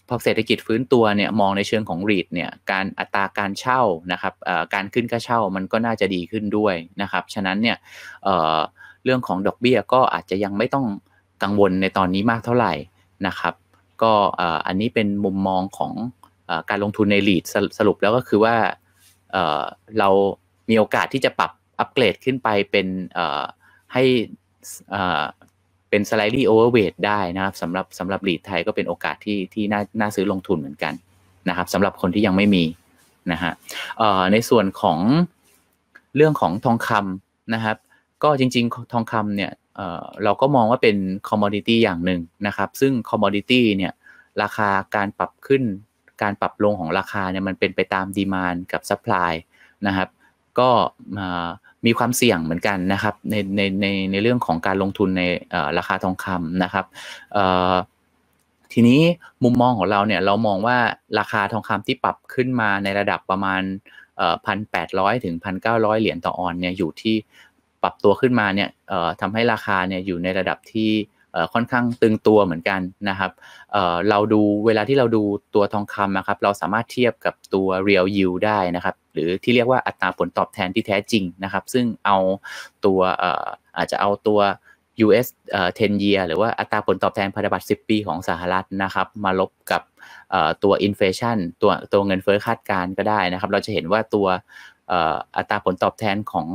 [0.09, 3.81] พอเศรษฐกิจฟื้นตัวเนี่ยมองในเชิงของ REIT เนี่ยการอัตราการเช่า
[4.11, 4.33] นะครับ
[4.73, 7.77] การขึ้นค่าเช่ามันก็น่าจะดีขึ้นด้วยนะครับฉะนั้นเนี่ย
[9.03, 10.85] เรื่องของดอกเบี้ยก็อาจจะยังไม่ต้อง
[11.43, 12.73] กังวลในตอนนี้มากเท่าไหร่
[13.27, 13.53] นะครับ
[14.01, 14.13] ก็
[14.67, 15.93] อันนี้เป็นมุมมองของ
[16.69, 17.43] การลงทุนในลีด
[17.77, 18.55] สรุปแล้วก็คือว่า
[19.99, 20.09] เรา
[20.69, 22.87] มีโอกาสที่จะปรับอัปเกรดขึ้นไปเป็น
[23.93, 24.03] ให้
[25.89, 30.93] เป็น slightly overweight ได้นะครับสำหรับสำหรับ REIT ไทยก็เป็นโอกาสที่ที่น่าน่าซื้อลงทุนเหมือนกัน
[31.49, 32.63] นะครับสำหรับคนที่ยังไม่มี
[33.31, 33.51] นะฮะ
[34.31, 34.99] ในส่วนของ
[36.15, 37.77] เรื่องของทองคำนะครับ
[38.23, 39.51] ก็จริง ๆ ทองคำเนี่ย
[40.23, 40.97] เราก็มองว่าเป็น
[41.29, 43.93] commodity อย่างหนึ่งนะครับ ซึ่ง commodity เนี่ย
[44.41, 45.63] ราคาการปรับขึ้น
[46.21, 49.31] การปรับลงของราคาเนี่ยมันเป็นไปตาม demand กับ supply
[49.87, 50.09] นะครับ
[50.59, 50.69] ก็
[51.85, 55.23] มีความเสี่ยงเหมือนกันนะครับในในในในเรื่องของการลงทุนใน
[55.77, 56.85] ราคาทองคำนะครับ
[58.73, 59.01] ทีนี้
[59.43, 60.77] มุมมองของเราเนี่ยเรามองว่า
[61.19, 63.61] ราคาทองคำที่ปรับขึ้นมาในระดับประมาณ
[64.45, 67.15] พันแปดร้อยถึงพันเก้าร้อยเหรียญต่อออนซ์เนี่ยอยู่ที่
[67.85, 68.69] ปรับตัวขึ้นมาเนี่ย
[69.21, 70.91] ทำให้ราคาเนี่ยอยู่ในระดับที่
[71.53, 73.31] ค่อนข้างตึงตัวเหมือนกันนะครับ
[74.09, 75.23] เราดูเวลาที่เราดู
[75.55, 82.17] ตัวทองคำนะครับ เราสามารถเทียบกับตัว real yield ได้นะครับ หรือที่เรียกว่าอัตราผลตอบแทนที่แท้จริงนะครับ ซึ่งเอา
[82.85, 82.99] ตัว
[83.77, 84.39] อาจจะเอาตัว
[85.05, 85.27] US
[85.69, 89.81] 10 year หรือว่าอัตราผลตอบแทนพันธบัตร 10 ปีของสหรัฐนะครับ มาลบกับ
[90.63, 94.27] ตัวอินฟชันตัวตัวเงินเฟ้อคาดการก็ได้นะครับ เราจะเห็นว่าตัว
[95.37, 96.47] อัตราผลตอบแทนของ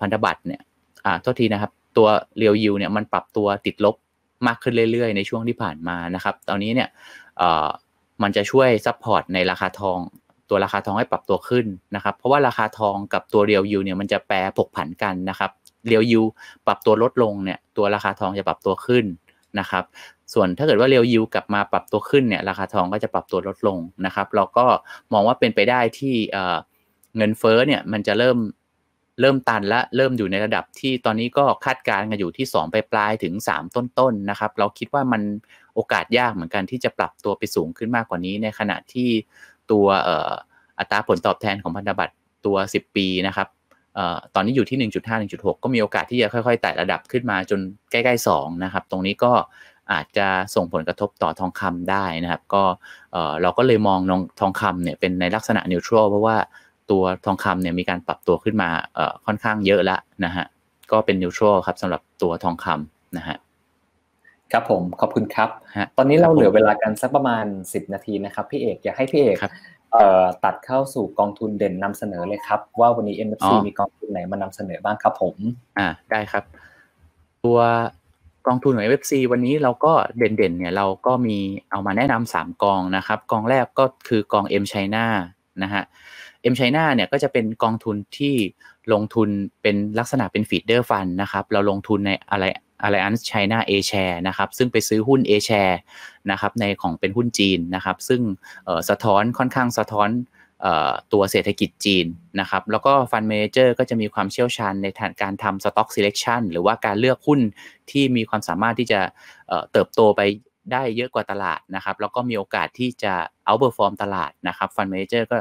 [0.00, 0.60] พันธบัตรเนี่ย
[1.22, 2.08] โทษทีนะครับ ตัว
[2.38, 3.96] real yield เนี่ยมันปรับตัวติดลบ
[4.46, 6.88] มากขึ้นเรื่อยๆ ในช่วงที่ผ่านมานะครับ ตอนนี้เนี่ย
[8.22, 9.98] มันจะช่วย support ในราคาทอง
[10.50, 15.50] ตัวราคาทองให้ปรับตัวขึ้นนะครับ เพราะว่าราคาทองกับตัว real yield เนี่ยมันจะแปรผกผันกันนะครับ
[15.86, 16.22] real yield
[16.66, 19.04] ปรับตัวลดลงเนี่ยตัวราคาทองจะปรับตัวขึ้น
[19.60, 19.84] นะครับ
[20.34, 24.66] ส่วนถ้าเกิดว่า real yield กลับมาปรับตัวขึ้นเนี่ยราคาทองก็จะปรับตัวลดลงนะครับ เราก็
[25.12, 26.14] มองว่าเป็นไปได้ที่
[27.16, 28.38] เงินเฟ้อเนี่ยมันจะเริ่ม
[29.20, 35.22] เริ่มตันและเริ่มอยู่ในระดับที่ตอนนี้ก็คาดการณ์กันอยู่ที่2ไปปลายถึง 3 ต้นๆนนะครับ เราคิดว่ามัน
[35.74, 39.08] โอกาสยากเหมือนกันที่จะปรับตัวไปสูงขึ้นมากกว่านี้ ในขณะที่
[39.70, 39.86] ตัว
[40.78, 42.14] อัตราผลตอบแทนของพันธบัตร
[42.46, 43.48] ตัว 10 ปีนะครับ
[44.34, 47.60] ตอนนี้อยู่ที่ 1.5 1.6 ก็มีโอกาสที่จะค่อยๆไต่ระดับขึ้นมาจน
[47.90, 49.32] ใกล้ๆ2นะครับ ตรงนี้ก็
[49.92, 52.62] อาจจะส่งผลกระทบต่อทองคำได้นะครับ ก็
[53.42, 54.00] เราก็เลยมอง
[54.40, 56.36] ทองคำเนี่ยเป็นในลักษณะนิวทรัลเพราะว่า
[56.90, 58.70] ตัวทองคำเนี่ยมีการปรับตัวขึ้นมา
[59.26, 60.44] ค่อนข้างเยอะแล้วนะฮะ
[60.92, 63.36] ก็เป็นนิวทรัลครับสำหรับตัวทองคำนะฮะ
[64.52, 65.48] ครับผมขอบคุณครับ
[65.96, 69.36] ตอนนี้เราเหลือเวลากันสักประมาณ 10 นาทีนะครับพี่เอกอยากให้พี่เอก
[70.44, 75.36] ตัดเข้าสู่กองทุนเด่นนำเสนอเลยครับ ว่าวันนี้ NFC มีกองทุนไหนมานำเสนอบ้างครับผม
[75.78, 76.44] อ่าได้ครับ
[77.44, 77.58] ตัว
[78.46, 81.36] กองทุนของ MFC วันนี้เราก็เด่นๆเนี่ยเราก็มี
[81.70, 85.04] เอามาแนะนำสามกองนะครับ กองแรกก็คือกอง M China
[85.62, 85.82] นะฮะ
[86.52, 88.34] M China เนี่ยก็จะเป็นกองทุนที่
[88.92, 89.28] ลงทุน
[89.62, 92.44] เป็นลักษณะเป็น feeder fund นะครับ เราลงทุนในอะไร
[92.86, 95.76] Allianz China A Share นะครับซึ่งไปซื้อหุ้น A Share
[96.30, 98.22] นะครับในของเป็นหุ้นจีนนะครับ ซึ่ง
[98.88, 100.08] สะท้อนค่อนข้างสะท้อน
[101.12, 102.06] ตัวเศรษฐกิจจีน
[102.40, 104.86] นะครับ แล้วก็ฟันเมเจอร์ก็จะมีความเชี่ยวชาญใน
[105.22, 107.40] การทำ Stock Selection หรือว่าการเลือกหุ้น
[107.90, 109.00] ที่มีความสามารถที่จะ
[109.72, 110.20] เติบโตไป
[110.72, 113.14] ได้เยอะกว่าตลาดนะครับ แล้วก็มีโอกาสที่จะ
[113.48, 115.36] outperform ตลาดนะครับฟันเมเจอร์ก็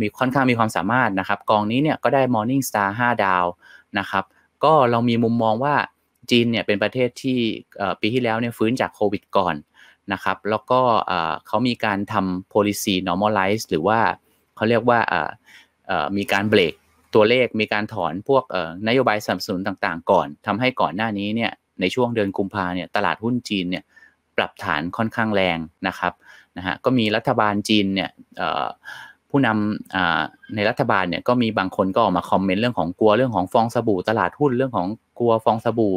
[0.00, 3.44] มีค่อนข้างมีความสามารถนะครับ กองนี้เนี่ยก็ได้ Morning Star 5 ดาว
[3.98, 4.24] นะครับ
[4.64, 5.74] ก็เรามีมุมมองว่า
[6.30, 7.38] จีนเนี่ยเป็นประเทศที่
[8.00, 9.54] ปีที่แล้วเนี่ยฟื้นจากโควิดก่อน
[10.12, 10.80] นะครับ แล้วก็
[11.46, 14.00] เขามีการทำ policy normalize หรือว่า
[14.56, 15.00] เขาเรียกว่า
[16.16, 16.74] มีการเบรก
[17.14, 18.44] ตัวเลขมีการถอนพวก
[18.88, 23.84] นโยบายสนับสนุนต่างๆ ก่อนทำให้ก่อนหน้านี้เนี่ยในช่วงเดือนกุมภาเนี่ยตลาดหุ้นจีนเนี่ย
[24.38, 25.58] ปรับฐานค่อนข้างแรง
[25.88, 26.12] นะครับ
[26.56, 28.10] นะฮะก็มีรัฐบาลจีนเนี่ย
[29.30, 35.94] ผู้นำในรัฐบาลเนี่ยก็มีบางคนก็ออกมาคอมเมนต์เรื่องของกลัวเรื่องของฟองสบู่ตลาดหุ้นเรื่องของกลัวฟองสบู่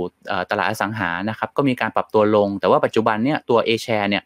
[0.51, 4.23] ตลาดอสังหานะครับก็มีการปรับตัวลง แต่ว่าปัจจุบันเนี่ยตัว A share เนี่ย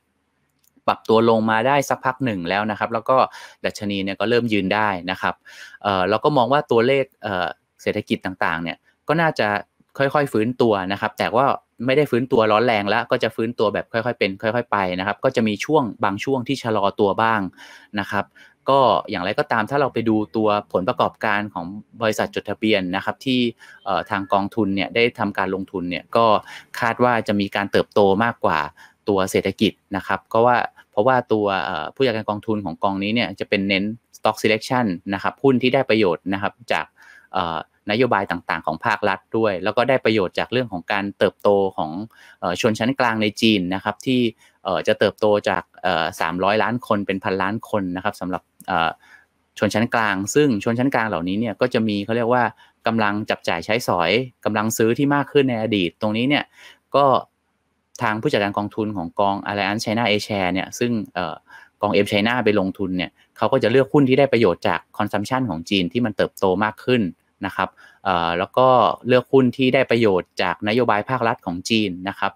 [0.87, 3.17] ปรับตัวลงมาได้สักพักหนึ่งแล้วนะครับ แล้วก็
[3.65, 5.35] ดัชนีเนี่ยก็เริ่มยืนได้นะครับ
[6.09, 7.05] เราก็มองว่าตัวเลข
[7.81, 9.47] เศรษฐกิจต่างๆเนี่ยก็น่าจะ
[9.97, 11.45] ค่อยๆฟื้นตัวนะครับ แต่ว่า
[11.85, 17.41] ไม่ได้ฟื้นตัวร้อนแรงแล้ว ก็จะฟื้นตัวแบบค่อยๆเป็น ค่อย ๆ ไปนะครับ ก็จะมีช่วงบางช่วงที่ชะลอตัวบ้าง
[17.99, 18.25] นะครับ
[18.69, 21.65] ก็อย่างไรก็ตามถ้าเราไปดูตัวผลประกอบการของ
[22.01, 23.39] บริษัทจดทะเบียนนะครับ ที่
[24.09, 26.25] ทางกองทุนเนี่ยได้ทำการลงทุนเนี่ยก็
[26.79, 28.59] คาดว่าจะมีการเติบโตมากกว่า
[29.09, 30.57] ตัวเศรษฐกิจนะครับ ก็ว่า
[30.91, 31.45] เพราะว่าตัว
[31.95, 33.83] ผู้จัดการกองทุนของกองนี้เนี่ยจะเป็นเน้น
[34.17, 36.85] stock selection นะครับหุ้นที่ได้ประโยชน์นะครับจาก
[37.91, 41.91] นโยบายต่างๆ ของภาครัฐด้วย แล้วก็ได้ประโยชน์จากเรื่องของการเติบโตของ
[42.61, 44.21] ชนชั้นกลางในจีนนะครับที่
[44.87, 45.63] จะเติบโตจาก
[46.13, 48.41] 300 ล้านคนเป็นพันล้านคนนะครับสำหรับ
[49.59, 52.43] ชนชั้นกลาง ซึ่งชนชั้นกลางเหล่านี้เนี่ยก็จะมีเขาเรียกว่า
[52.87, 54.11] กำลังจับจ่ายใช้สอย
[54.45, 56.43] กำลังซื้อที่มากขึ้นในอดีต ตรงนี้เนี่ย
[56.95, 57.05] ก็
[58.01, 60.91] ทางผู้จัดการกองทุนของกอง Alliance China A Share เนี่ยซึ่ง
[61.81, 67.01] กองเอ็มไชน่าไปลงทุนเนี่ยเขาก็จะเลือกหุ้นที่ได้ประโยชน์จากคอนซัมชันของจีนที่มันเติบโตมากขึ้น
[67.45, 67.69] นะครับ
[68.39, 68.67] แล้วก็
[69.07, 72.33] เลือกหุ้นที่ได้ประโยชน์จากนโยบายภาครัฐของจีนนะครับ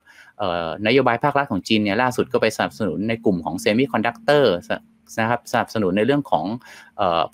[0.87, 4.53] นโยบายภาครัฐของจีนเนี่ยล่าสุดก็ไปสนับสนุนในกลุ่มของ semiconductor
[5.19, 6.45] นะครับสนับสนุนในเรื่องของ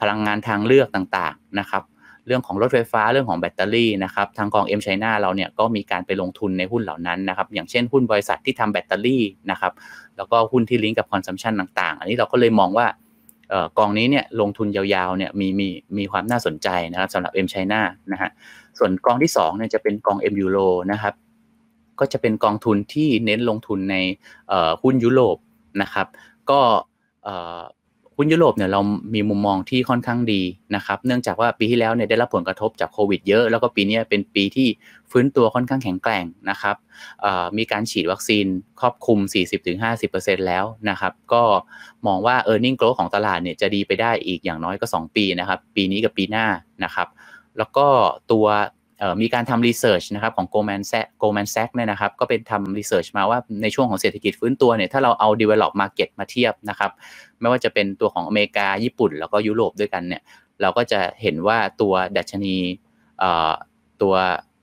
[0.01, 1.83] พลังงานทางเลือกต่างๆนะครับ
[2.27, 9.73] เรื่องของรถไฟฟ้าเรื่องของแบตเตอรี่นะครับทางกอง M China เราเนี่ยก็มีการไปลงทุนในหุ้นเหล่านั้นนะครับอย่างเช่นหุ้นบริษัทที่ทำแบตเตอรี่นะครับ
[10.17, 12.85] แล้วก็หุ้นที่ลิงก์กับ consumption ต่างๆ อันนี้เราก็เลยมองว่า
[13.77, 15.67] กองนี้เนี่ยลงทุนยาวๆเนี่ยมีมี
[15.97, 17.81] มีความน่าสนใจนะครับสำหรับ M China
[18.11, 18.29] นะฮะ
[18.77, 21.13] ส่วนกองที่2เนี่ยจะเป็นกอง M Euro นะครับ
[21.99, 23.95] ก็จะเป็นกองทุนที่เน้นลงทุนใน
[24.81, 25.37] หุ้นยุโรป
[25.81, 26.07] นะครับ
[26.49, 26.59] ก็
[28.17, 28.81] หุ้นยุโรปเนี่ยเรา
[29.13, 30.41] มีมุมมองที่ค่อนข้างดี
[30.75, 34.67] นะครับ เนื่องจากว่าปีที่แล้วเนี่ยได้รับผลกระทบจากโควิดเยอะ แล้วก็ปีนี้เป็นปีที่
[35.11, 36.75] ฟื้นตัวค่อนข้างแข็งแกร่งนะครับ
[37.57, 38.45] มีการฉีดวัคซีน
[38.81, 39.19] ครอบคลุม
[39.83, 41.43] 40-50%แล้วนะครับ ก็
[42.07, 46.45] มองว่า e a r n i n g growth ของตลาดเนี่ยจะดีไปได้อีกอย่างน้อยก็ 2 ปีนะครับ ปีนี้กับปีหน้า
[46.83, 47.07] นะครับ
[47.57, 47.87] แล้วก็
[48.31, 48.45] ตัว
[49.21, 56.91] มีการทำ research นะครับของ Goldman Sachs Goldman Sachs เนี่ยนะครับก็เป็นทำ research มาว่าในช่วงของเศรษฐกิจฟื้นตัวเนี่ยถ้าเราเอา develop market มาเทียบนะครับ
[57.39, 60.21] ไม่ว่าจะเป็นตัวของอเมริกาญี่ปุ่น แล้วก็ยุโรปด้วยกันเนี่ย
[60.61, 62.55] เราก็จะเห็นว่าตัวดัชนี
[64.01, 64.13] ตัว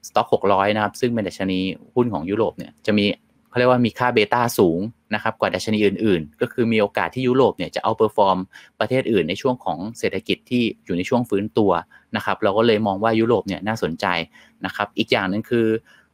[0.09, 1.61] สต็อก600 นะครับ ซึ่งเป็นดัชนี
[1.95, 3.07] หุ้นของยุโรปเนี่ยจะมี
[3.49, 4.79] เขาเรียกว่ามีค่า beta สูง
[5.15, 8.39] นะครับกว่าดัชนีอื่น ๆ ก็คือมีโอกาสที่ยุโรปเนี่ยจะ outperform
[8.81, 11.71] ประเทศอื่นในช่วงของเศรษฐกิจที่อยู่ในช่วงฟื้นตัว
[12.17, 14.07] นะครับเราก็เลยมองว่ายุโรปเนี่ยน่าสนใจ
[14.67, 15.67] นะครับอีกอย่างหนึ่งคือ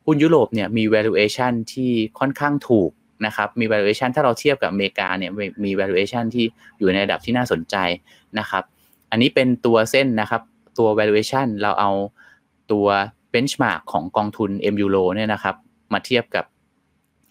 [0.07, 2.90] หุ้นยุโรปเนี่ยมี valuation ที่ค่อนข้างถูก
[3.26, 5.30] นะครับมี valuation ถ้าเราเทียบกับอเมริกาเนี่ย
[5.64, 6.44] มี valuation ที่
[6.78, 7.76] อยู่ในระดับที่น่าสนใจ
[8.38, 8.62] นะครับ
[9.11, 10.42] อันนี้เป็นตัวเส้นนะครับ
[10.78, 11.90] ตัว valuation เราเอา
[12.72, 12.86] ตัว
[13.32, 15.57] benchmark ของกองทุน M Euro เนี่ยนะครับ
[15.92, 16.44] มาเทียบกับ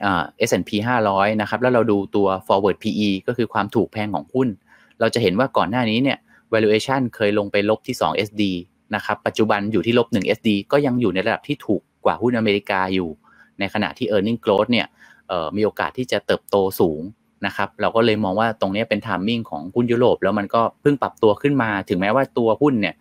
[0.06, 0.72] อ่า S&P
[1.08, 4.48] 500 นะครับแล้วเราดูตัว forward PE ก็คือความถูกแพงของหุ้น
[5.00, 6.18] เราจะเห็นว่าก่อนหน้านี้เนี่ย
[6.54, 8.44] valuation เคยลงไปลบที่ 2 SD
[8.96, 13.10] นะครับปัจจุบันอยู่ที่ลบ 1 SD ก็ยังอยู่ในระดับที่ถูกกว่าหุ้นอเมริกาอยู่
[13.60, 14.88] ในขณะที่ earning growth เนี่ย
[15.56, 17.02] มีโอกาสที่จะเติบโตสูง
[17.46, 22.96] นะครับเราก็เลยมองว่าตรงนี้เป็น timing ของหุ้นยุโรป แล้วมันก็เพิ่งปรับตัวขึ้นมา ถึงแม้ว่าตัวหุ้นเนี่ย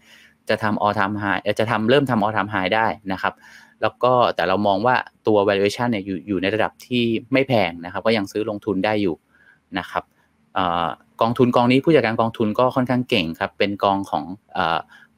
[0.48, 3.34] จะทำ all time high จะทำเริ่มทำ all time high ได้นะครับ
[3.82, 9.16] แล้วก็แต่เรามองว่าตัว valuation เนี่ยอยู่อยู่ในระดับที่ไม่แพงนะครับ ก็ยังซื้อลงทุนได้อยู่
[9.78, 10.04] นะครับ
[11.20, 14.24] กองทุนกองนี้ผู้จัดการกองทุนก็ค่อนข้างเก่งครับ เป็นกองของ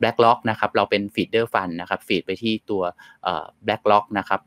[0.01, 2.82] BlackRock นะครับเราเป็น feeder fund นะครับฟีดไปที่ตัว
[3.66, 4.40] BlackRock นะครับ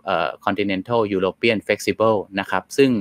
[0.45, 2.91] Continental European Flexible นะครับซึ่ง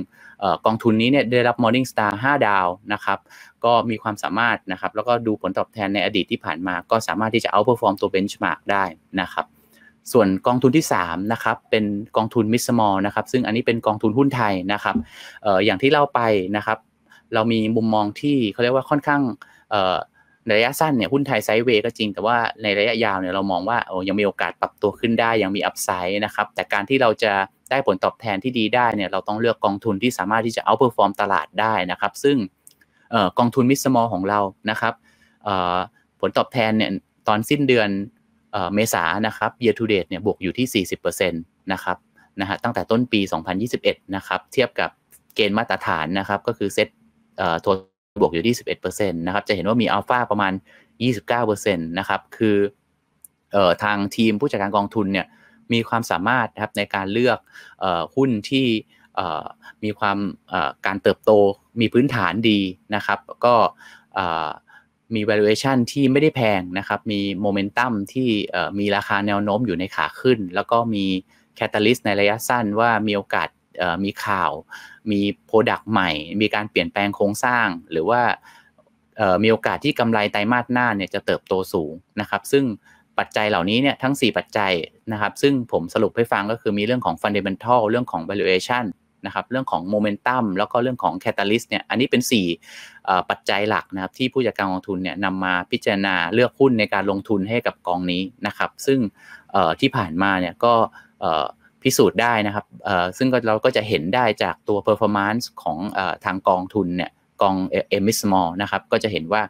[0.65, 3.19] กองทุนนี้เนี่ยได้รับ Morningstar 5 ดาวนะครับ
[3.65, 8.83] ก็มีความสามารถนะครับแล้วก็ดูผลตอบแทนในอดีตที่ผ่านมา ก็สามารถที่จะ outperform ตัว benchmark ได้
[9.21, 9.45] นะครับ
[10.11, 11.85] ส่วนกองทุนที่3นะครับเป็น
[12.17, 14.95] กองทุน MIDSMALL นะครับซึ่งอันนี้เป็นกองทุนหุ้นไทยนะครับ
[15.45, 16.19] อออย่างที่เล่าไป
[16.57, 16.77] นะครับ
[17.33, 19.21] เรามีมุมมองที่เขาเรียกว่าค่อนข้าง
[20.45, 27.33] ในระยะสั้นเนี่ยหุ้นไทย sideway ก็จริง แต่ว่าในระยะยาวเนี่ยเรามองว่าโอ้ยังมีโอกาสปรับตัวขึ้นได้ยังมี upside นะครับแต่การที่เราจะ
[27.69, 32.37] ได้ผลตอบแทนที่ดีได้เนี่ยเราต้องเลือกกองทุนที่สามารถที่จะ outperform ตลาดได้นะครับ ซึ่ง
[33.39, 34.93] กองทุน MIDSMALL ของเรานะครับ
[36.21, 36.91] ผลตอบแทนเนี่ย
[37.27, 37.89] ตอนสิ้นเดือน
[38.73, 40.85] เมษานะครับ year to date เนี่ยบวกอยู่ที่
[41.17, 41.97] 40%นะครับ
[42.41, 43.21] นะฮะตั้งแต่ต้นปี
[43.67, 44.89] 2021 นะครับ เทียบกับ
[45.35, 46.87] เกณฑ์มาตรฐานนะครับ ก็คือเซ็ต
[47.65, 47.73] ตัว
[48.21, 48.55] บวกอยู่ที่
[48.87, 50.53] 11%นะครับ จะเห็นว่ามีอัลฟาประมาณ
[51.19, 52.57] 29%นะครับ คือ
[53.53, 55.27] เอ่อทางทีมผู้จัดการกองทุนเนี่ย
[55.73, 57.37] มีความสามารถนะครับในการเลือก
[57.79, 58.67] เอ่อหุ้นที่
[59.15, 59.43] เอ่อ
[59.83, 60.17] มีความ
[60.49, 61.31] เอ่อการเติบโต
[61.79, 62.59] มีพื้นฐานดี
[62.95, 63.55] นะครับ ก็
[64.15, 64.49] เอ่อ
[65.15, 68.29] มี valuation ที่ไม่ได้แพงนะครับ มีโมเมนตัมที่
[68.79, 71.05] มีราคาแนวโน้มอยู่ในขาขึ้น แล้วก็มี
[71.55, 73.47] catalyst ในระยะสั้นว่ามีโอกาส
[74.03, 74.51] มีข่าว
[75.11, 76.11] มี product ใหม่
[76.41, 78.21] มีการเปลี่ยนแปลงโครงสร้าง หรือว่า
[79.43, 82.65] มีโอกาสที่กำไรไตรมาสหน้าเนี่ยจะเติบโตสูงนะครับ ซึ่ง
[83.19, 84.73] ปัจจัยเหล่านี้เนี่ยทั้ง 4 ปัจจัย
[85.11, 88.85] นะครับ ซึ่งผมสรุปให้ฟังก็คือมีเรื่องของ fundamental เรื่องของ valuation
[89.25, 92.21] นะครับ เรื่องของโมเมนตัมแล้วก็เรื่องของ catalyst เนี่ย อันนี้เป็น
[92.75, 98.99] 4 ปัจจัยหลักนะครับที่ผู้จัดการกองทุนเนี่ยนำมาพิจารณาเลือกหุ้นในการลงทุนให้กับกองนี้นะครับ ซึ่ง
[99.79, 100.73] ที่ผ่านมาเนี่ยก็
[101.83, 102.65] พิสูจน์ได้นะครับ
[103.17, 105.77] ซึ่งเราก็จะเห็นได้จากตัว performance ของ
[106.25, 107.11] ทางกองทุนเนี่ย
[107.41, 109.41] กอง M-MIDSMALL นะครับก็จะเห็นว่า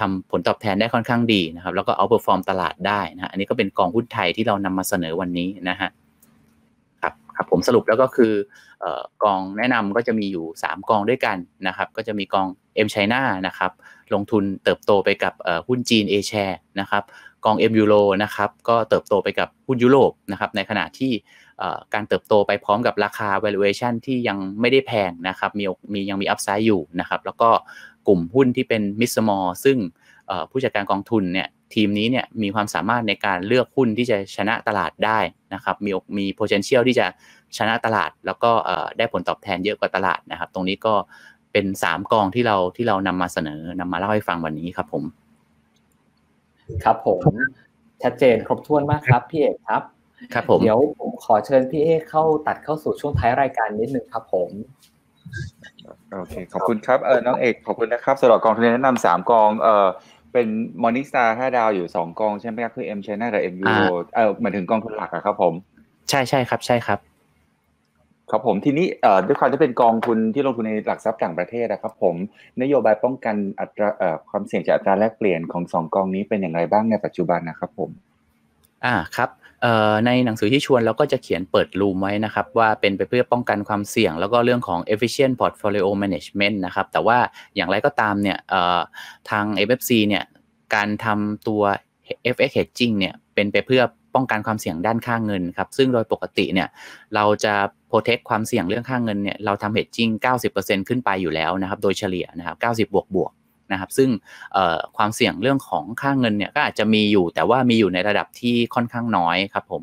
[0.00, 5.90] ทำผลตอบแทนได้ค่อนข้างดีนะครับแล้วก็ outperform ตลาดได้นะอันนี้ก็เป็นกองหุ้นไทยที่เรานำมาเสนอวันนี้นะฮะ
[7.02, 8.32] ครับครับผมสรุปแล้วก็คือ
[9.24, 11.36] กองแนะนำก็จะมีอยู่ 3 กองด้วยกัน
[11.66, 12.46] นะครับก็จะมีกอง
[12.86, 13.70] M China นะครับ
[14.14, 15.32] ลงทุนเติบโตไปกับ
[15.68, 17.02] หุ้นจีน A share นะครับ
[17.44, 21.12] กอง M Euro นะครับก็เติบโตไปกับหุ้นยุโรปนะครับในขณะที่
[21.94, 27.50] การเติบโตไปพร้อมกับราคา valuation ที่ยังไม่ได้แพงนะครับมีมียังมี upside อยู่นะครับแล้วก็
[28.08, 29.78] กลุ่มหุ้นที่เป็น mid small ซึ่ง
[30.50, 35.18] ผู้จัดการกองทุนเนี่ยทีมนี้เนี่ยมีความสามารถในการเลือกหุ้นที่จะชนะตลาดได้
[35.54, 37.06] นะครับมีมี potential ที่จะ
[37.58, 38.50] ชนะตลาด แล้วก็
[38.98, 40.94] ได้ผลตอบแทนเยอะกว่าตลาดนะครับ ตรงนี้ก็
[41.52, 45.04] เป็นสามกองที่เราที่เรานำมาเสนอนำมาเล่าให้ฟังวันนี้ครับผม
[46.84, 47.20] ครับผม
[48.02, 49.82] ชัดเจนครบถ้วนมากครับพี่เอกครับ
[50.32, 54.50] ครับผมเดี๋ยวผมขอเชิญพี่เอกเข้าตัดเข้าสู่ช่วงท้ายรายการนิดนึงครับผม
[56.12, 59.88] โอเคขอบคุณครับเออน้องเอกขอบคุณนะครับสำหรับกองทุนแนะนำสามกองเออ
[60.32, 60.46] เป็น
[60.82, 65.54] Morning Star ห้าดาวอยู่สองกองใช่ไหมครับคือ M China กับ M Euro เออหมายถึงกองทุนหลักอะครับผม
[66.10, 66.98] ใช่ใช่ครับใช่ครับ
[68.30, 72.14] คครับผมทีนี้เอ่อด้วยความที่เป็นกองทุนที่ลงทุนในหลักทรัพย์ต่างประเทศนะครับผม
[72.62, 77.90] นโยบายป้องกันอัตราเอ่อความเสี่ยงจากอัตราแลกเปลี่ยนของสองกองนี้เป็นอย่างไรบ้างในปัจจุบันนะครับผม
[78.84, 79.43] อ่าครับเอ่อ
[80.06, 87.18] ในหนังสือที่ชวนเราก็จะเขียนเปิดรูมไว้นะครับว่าเป็นไปเพื่อป้องกันความเสี่ยง แล้วก็เรื่องของ efficient portfolio management นะครับแต่ว่า
[87.56, 88.80] อย่างไรก็ตามเนี่ยเอ่อ
[89.30, 90.24] ทาง FFC เนี่ย
[90.74, 91.62] การทำตัว
[92.34, 93.82] FX hedging เนี่ยเป็นไปเพื่อ
[94.14, 96.68] ป้องกันความเสี่ยงด้านค่าเงินครับซึ่งโดยปกติเนี่ย
[97.14, 97.54] เราจะ
[97.90, 100.12] protect ความเสี่ยงเรื่องค่าเงินเนี่ยเราทำ hedging
[100.50, 103.32] 90%ขึ้นไปอยู่แล้วนะครับโดยเฉลี่ยนะครับ90บวกบวก
[103.72, 104.08] นะครับ ซึ่ง
[104.96, 109.82] ความเสี่ยงเรื่องของค่าเงินเนี่ยก็อาจจะมีอยู่ แต่ว่ามีอยู่ในระดับที่ค่อนข้างน้อยครับผม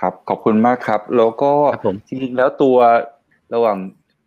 [0.00, 1.52] ครับขอบคุณมากครับ แล้วก็
[2.08, 2.76] จริงๆแล้วตัว
[3.54, 3.78] ระหว่าง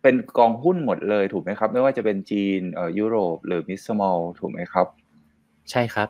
[0.02, 4.86] เป็นกองหุ้นหมดเลยถูกไหมครับ ไม่ว่าจะเป็นจีนเอ่อยุโรป หรือมิสมอลถูกไหมครับ
[5.70, 6.08] ใช่ครับ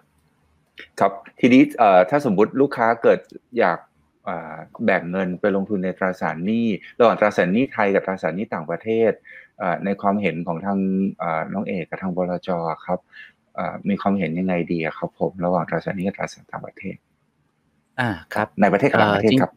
[1.01, 3.21] ครับทีนี้เอ่อถ้าสมมุติลูกค้าเกิด
[3.59, 3.79] อยาก
[4.85, 6.67] แบ่งเงินไปลงทุนในตราสารหนี้
[6.99, 9.13] ระหว่างตราสารหนี้ไทยกับตราสารหนี้ต่างประเทศ
[9.85, 10.79] ในความเห็นของทาง
[11.53, 12.49] น้องเอกกับทางบลจ
[12.87, 13.01] ครับ
[13.89, 16.97] มีความเห็นยังไงดีครับผมระหว่างตราสารหนี้กับตราสารต่างประเทศ
[18.01, 19.53] อ่าครับ ในประเทศกับต่างประเทศครับ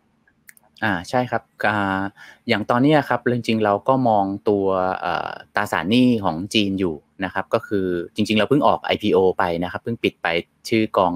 [0.83, 2.01] อ่าใช่ครับอ่า
[2.47, 4.65] อย่างตอนนี้ครับจริงๆเราก็มองตัว
[5.55, 7.85] ตราสารหนี้ของจีนอยู่นะครับ ก็คือ
[8.15, 10.27] จริง ๆ เราเพิ่งออก IPO ไปนะครับเพิ่งปิดไป
[10.69, 11.13] ชื่อกอง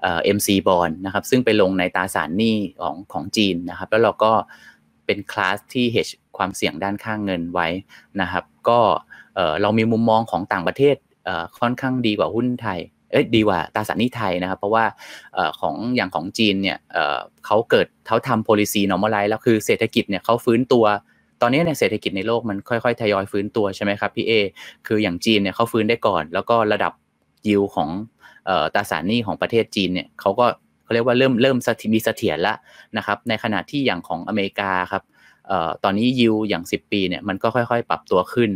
[0.00, 4.32] เอ่อ MC Bond นะครับซึ่งไปลงในตราสารหนี้ของของจีนนะครับ แล้วเราก็
[5.06, 7.68] เป็นคลาสที่ hedge ความเสี่ยงด้านข้างเงินไว้
[8.20, 8.78] นะครับ ก็
[9.62, 10.96] เรามีมุมมองของต่างประเทศ
[11.58, 12.80] ค่อนข้างดีกว่าหุ้นไทย
[13.12, 14.84] เอ้ยดีกว่าตราสารหนี้ไทยนะครับ เพราะว่า
[15.36, 20.84] อของอย่างของจีนเนี่ยเอ่อเขาเกิดเขาทำ policy normalize แล้วคือเศรษฐกิจเนี่ยเขาฟื้นตัว
[21.42, 24.32] ตอนนี้ในเศรษฐกิจในโลกมันค่อยๆ ทยอยฟื้นตัวใช่ไหมครับพี่เอ
[24.86, 26.92] คืออย่างจีนเนี่ยเขาฟื้นได้ก่อน แล้วก็ระดับ
[27.48, 27.88] ยิวของ
[28.74, 30.46] ตราสารหนี้ของประเทศจีนเนี่ยเขาก็
[30.84, 31.56] เขาเรียกว่าเริ่มเริ่ม
[31.94, 32.56] มีเสถียรแล้ว
[32.96, 35.02] นะครับในขณะที่อย่างของอเมริกาครับ
[35.84, 38.50] ตอนนี้ยิวอย่าง 10 ปีเนี่ยมันก็ค่อยๆ ปรับตัวขึ้น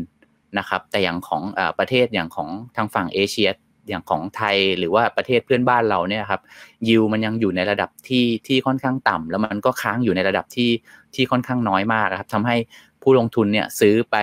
[0.59, 1.43] นะครับ แต่อย่างของ
[1.79, 3.51] ประเทศอย่างของทางฝั่งเอเชีย
[3.89, 6.41] อย่างของไทยหรือว่าประเทศเพื่อนบ้านเราเนี่ยครับ
[6.89, 10.71] ยิวมันยังอยู่ในระดับที่ที่ค่อนข้างต่ำแล้วมันก็ค้างอยู่ในระดับที่
[11.15, 12.57] ที่ค่อนข้างน้อยมากครับทำให้
[13.03, 14.17] ผู้ลงทุนเนี่ยซื้อไป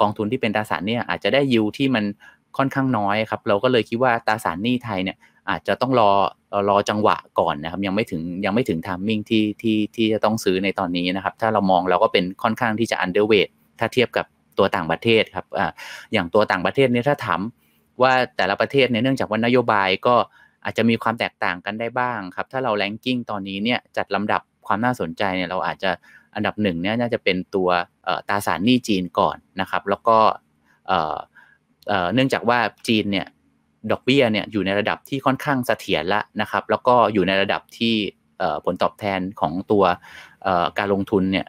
[0.00, 2.04] กองทุนที่เป็นตราสารเนี่ยอาจจะได้ยิวที่มัน
[2.56, 5.16] ค่อนข้างน้อยครับเราก็เลยคิดว่าตราสารหนี้ไทยเนี่ย
[5.50, 6.10] อาจจะต้องรอ
[6.68, 14.26] รอจังหวะก่อนนะครับ ยังไม่ถึงยังไม่ถึง timing ที่ที่ที่จะต้องซื้อในตอนนี้นะครับ ถ้าเรามองเราก็เป็นค่อนข้างที่จะ underweightถ้าเทียบกับ
[14.58, 15.70] ตัวต่างประเทศครับอ่า
[16.12, 17.40] อย่างตัวต่างประเทศเนี่ยถ้าถาม
[18.02, 20.14] ว่าแต่ละประเทศเนี่ยเนื่องจากว่านโยบายก็
[20.64, 25.90] อาจจะมีความแตกต่างกันได้บ้างครับ ถ้าเราแลนกิ้งตอนนี้เนี่ยจัดลำดับความน่าสนใจเนี่ยเราอาจจะ
[26.34, 27.68] อันดับหนึ่งเนี่ยน่าจะเป็นตัว
[28.28, 30.18] ตราสารหนี้จีนก่อนนะครับ แล้วก็
[32.14, 33.26] เนื่องจากว่าจีนเนี่ย
[33.92, 37.94] ดอกเบี้ยเนี่ยอยู่ในระดับที่ค่อนข้างเสถียรแล้วนะครับ แล้วก็อยู่ในระดับที่
[38.64, 39.84] ผลตอบแทนของตัว
[40.78, 41.46] การลงทุนเนี่ย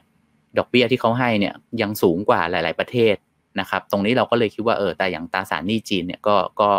[0.58, 3.16] ดอกเบี้ยที่เขาให้เนี่ยยังสูงกว่าหลาย ๆประเทศ
[3.60, 6.70] นะครับ ตรงนี้เราก็เลยคิดว่าเออแต่อย่างตราสารหนี้จีนเนี่ยก็ก็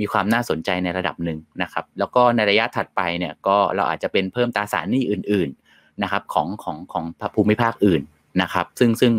[0.00, 7.04] มีความน่าสนใจในระดับหนึ่งนะครับ แล้วก็ในระยะถัดไปเนี่ยก็เราอาจจะเป็นเพิ่มตราสารหนี้อื่น ๆนะครับของของของ
[7.34, 8.02] ภูมิภาคอื่น
[8.42, 9.12] นะครับ ซึ่งซึ่ง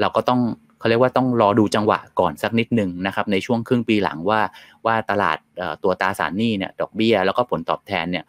[0.00, 0.40] เราก็ต้อง
[0.78, 4.40] เขาเรียกว่าต้องรอดูจังหวะก่อนสักนิดหนึ่งนะครับในช่วงครึ่งปีหลังว่า
[4.86, 5.38] ว่าตลาด
[5.82, 8.24] ตัวตราสารหนี้เนี่ยดอกเบี้ย แล้วก็ผลตอบแทนเนี่ย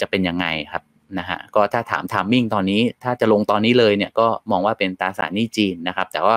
[0.00, 0.82] จะเป็นยังไงครับ
[1.18, 6.36] นะฮะก็ถ้าถามทามมิ่งตอนนี้ถ้าจะลงตอนนี้เลยเนี่ยก็มองว่าเป็นตราสารหนี้จีนนะครับ แต่ว่า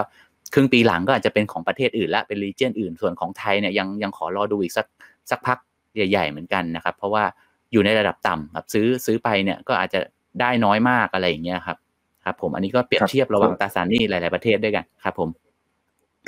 [0.53, 4.85] ครึ่งปีหลังก็อาจจะเป็นของประเทศอื่นละเป็นรีเจนอื่นส่วนของไทยเนี่ยยังยังขอรอดูอีกสัก
[5.29, 5.57] สักพัก
[5.95, 7.23] ใหญ่ ๆ เหมือนกันนะครับ เพราะว่า
[7.71, 9.99] อยู่ในระดับต่ำครับซื้อซื้อไปเนี่ยก็อาจจะ
[10.41, 11.77] ได้น้อยมากอะไรอย่างเงี้ยครับ
[12.25, 15.29] ครับผมอันนี้ก็เปรียบเทียบระหว่างตราสารหนี้หลาย ๆประเทศด้วยกันครับผม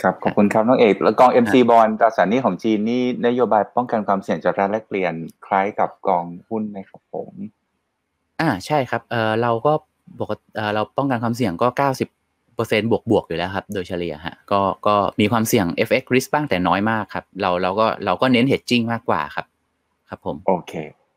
[0.02, 5.14] ครับขอบคุณครับน้องเอกแล้วกอง MC บอลตราสารหนี้ของจีนนี่นโยบายป้องกันความเสี่ยงจากการแลกเปลี่ยน
[5.46, 7.34] คล้ายกับกองหุ้นไหมครับผม
[8.42, 9.74] อ่าใช่ครับเออเราก็
[10.20, 12.10] บอกเออเราป้องกันความเสี่ยงก็เก้าสิบ
[12.56, 19.46] เปอร์เซ็นบวกบวกอยู่แล้วครับโดยเฉลี่ยฮะก็ก็มีความเสี่ยง FX risk บ้างแต่น้อยมากครับ เราเราก็เราก็เน้น hedging มากกว่าครับ
[20.10, 20.74] ครับผมโอเค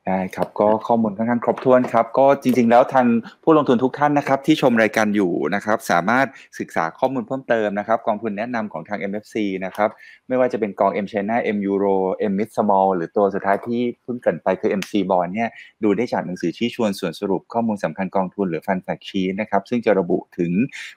[0.08, 3.06] ได้ครับก็ข้อมูลค่อนข้างครบถ้วนครับก็จริง ๆ แล้วทาง
[3.44, 6.26] ผู้ลงทุนทุกท่านนะครับที่ชมรายการอยู่นะครับสามารถ
[6.58, 9.90] ศึกษาข้อมูลเพิ่มเติมนะครับกองทุนแนะนำของทาง MFC นะครับ
[10.28, 11.96] ไม่ว่าจะเป็นกอง M China M Euro
[12.30, 15.50] M Mid Small หรือตัวสุดท้ายที่เพิ่งเกิดไปคือ MC Bond เนี่ย
[15.82, 20.52] ดูได้จากหนังสือชี้ชวนส่วนสรุปข้อมูลสำคัญกองทุนหรือฟันแฟกชีนะครับซึ่งจะระบุถึง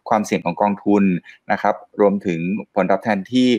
[0.10, 1.04] ความเสี่ยงของกองทุน
[1.52, 2.40] นะครับรวมถึง
[2.76, 3.50] ผลตอบแทนที่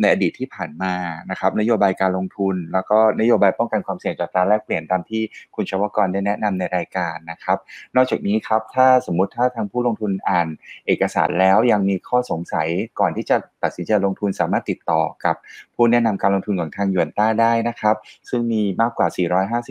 [0.00, 0.94] ในอดีตที่ผ่านมา
[1.30, 5.22] นะครับนโยบายการลงทุน แล้วก็นโยบายป้องกันความเสี่ยงจากการแลกเปลี่ยนตามที่
[5.54, 7.58] คุณชวกรได้แนะนำในรายการนะครับ
[7.96, 10.48] นอกจากนี้ครับถ้าสมมุติถ้าทางผู้ลงทุนอ่าน
[10.86, 12.68] เอกสารแล้วยังมีข้อสงสัย
[13.00, 15.36] ก่อนที่จะตัดสินใจลงทุนสามารถติดต่อกับ
[15.74, 17.96] ผู้แนะนำการลงทุนของทางยวนต้าได้นะครับ
[18.30, 19.08] ซึ่งมีมากกว่า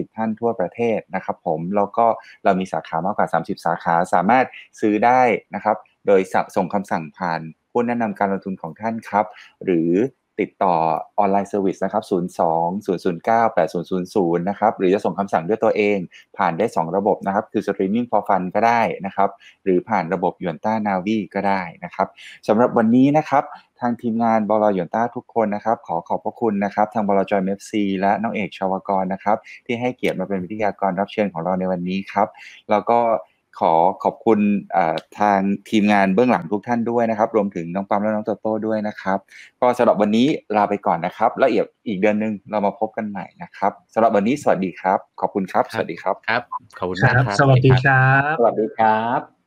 [0.07, 2.05] 450 ท่านทั่วประเทศนะครับผมแล้วก็
[2.43, 4.45] เรามีสาขามากกว่า 30 สาขาสามารถ
[4.79, 5.21] ซื้อได้
[5.55, 5.77] นะครับ
[6.07, 6.21] โดย
[6.55, 7.41] ส่งคำสั่งผ่าน
[7.71, 9.25] ผู้แนะนำการลงทุนของท่านครับ
[9.65, 9.91] หรือ
[10.41, 10.75] ติดต่อ
[11.19, 12.11] ออนไลน์เซอร์วิสนะครับ 02
[12.85, 15.97] 009 8000 นะครับ หรือจะส่งคำสั่งด้วยตัวเอง
[16.37, 19.29] ผ่านได้ 2 ระบบนะครับ คือ Streaming for Fun ก็ได้นะครับ
[19.63, 22.07] หรือผ่านระบบยวนต้านาวีก็ได้นะครับ
[22.47, 23.43] สำหรับวันนี้นะครับ
[23.79, 32.27] ทางทีมงานบลยวนต้าทุกคนนะครับ ขอขอบพระคุณนะครับ ทางบลจอยเมฟซีและน้องเอกชาวกรนะครับ ที่ให้เกียรติมาเป็นวิทยากรรับเชิญของเราในวันนี้ครับ
[32.69, 32.99] แล้วก็
[33.61, 34.39] ขอขอบคุณ
[35.19, 35.39] ทาง
[35.69, 39.19] ทีมงานเบื้องหลังทุกท่านด้วยนะครับ รวมถึงน้องปั๊มและน้องโตโต้ด้วยนะครับ
[39.61, 46.41] ก็สำหรับวันนี้ลาไปก่อนนะครับแล้วอีกอีกเดือนหนึ่งเรามาพบกันใหม่นะครับสำหรับวันนี้สวัสดีครับ ขอบคุณครับ สวัสดีครับครับ
[46.77, 49.40] ขอบคุณคมากรับครับ สวัสดีครับ สวัสดีครับ